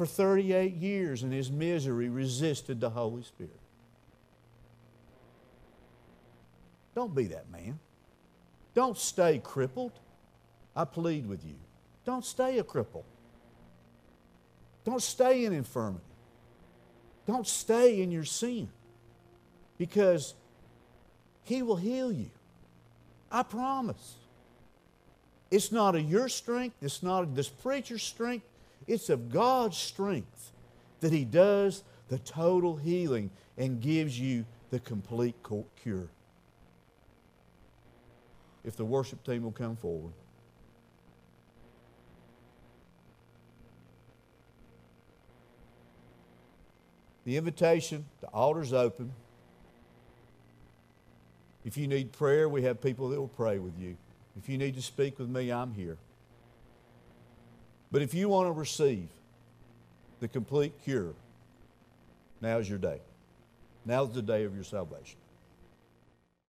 for 0.00 0.06
38 0.06 0.76
years 0.76 1.22
in 1.24 1.30
his 1.30 1.50
misery, 1.50 2.08
resisted 2.08 2.80
the 2.80 2.88
Holy 2.88 3.22
Spirit. 3.22 3.60
Don't 6.94 7.14
be 7.14 7.24
that 7.24 7.50
man. 7.50 7.78
Don't 8.72 8.96
stay 8.96 9.40
crippled. 9.40 9.92
I 10.74 10.86
plead 10.86 11.28
with 11.28 11.44
you. 11.44 11.56
Don't 12.06 12.24
stay 12.24 12.58
a 12.58 12.64
cripple. 12.64 13.02
Don't 14.86 15.02
stay 15.02 15.44
in 15.44 15.52
infirmity. 15.52 16.02
Don't 17.26 17.46
stay 17.46 18.00
in 18.00 18.10
your 18.10 18.24
sin 18.24 18.70
because 19.76 20.32
He 21.44 21.60
will 21.60 21.76
heal 21.76 22.10
you. 22.10 22.30
I 23.30 23.42
promise. 23.42 24.14
It's 25.50 25.70
not 25.70 25.94
of 25.94 26.10
your 26.10 26.30
strength, 26.30 26.76
it's 26.80 27.02
not 27.02 27.24
of 27.24 27.34
this 27.34 27.50
preacher's 27.50 28.02
strength, 28.02 28.46
it's 28.86 29.08
of 29.08 29.30
God's 29.30 29.76
strength 29.76 30.52
that 31.00 31.12
He 31.12 31.24
does 31.24 31.82
the 32.08 32.18
total 32.18 32.76
healing 32.76 33.30
and 33.56 33.80
gives 33.80 34.18
you 34.18 34.44
the 34.70 34.80
complete 34.80 35.36
cure 35.82 36.08
if 38.64 38.76
the 38.76 38.84
worship 38.84 39.24
team 39.24 39.42
will 39.42 39.52
come 39.52 39.76
forward. 39.76 40.12
The 47.24 47.36
invitation, 47.36 48.06
the 48.20 48.28
altar's 48.28 48.72
open. 48.72 49.12
If 51.64 51.76
you 51.76 51.86
need 51.86 52.12
prayer, 52.12 52.48
we 52.48 52.62
have 52.62 52.80
people 52.80 53.08
that 53.10 53.20
will 53.20 53.28
pray 53.28 53.58
with 53.58 53.78
you. 53.78 53.96
If 54.36 54.48
you 54.48 54.56
need 54.58 54.74
to 54.74 54.82
speak 54.82 55.18
with 55.18 55.28
me, 55.28 55.52
I'm 55.52 55.74
here. 55.74 55.98
But 57.92 58.02
if 58.02 58.14
you 58.14 58.28
want 58.28 58.48
to 58.48 58.52
receive 58.52 59.08
the 60.20 60.28
complete 60.28 60.72
cure, 60.84 61.14
now 62.40 62.58
is 62.58 62.68
your 62.68 62.78
day. 62.78 63.00
Now 63.84 64.04
is 64.04 64.14
the 64.14 64.22
day 64.22 64.44
of 64.44 64.54
your 64.54 64.64
salvation. 64.64 65.19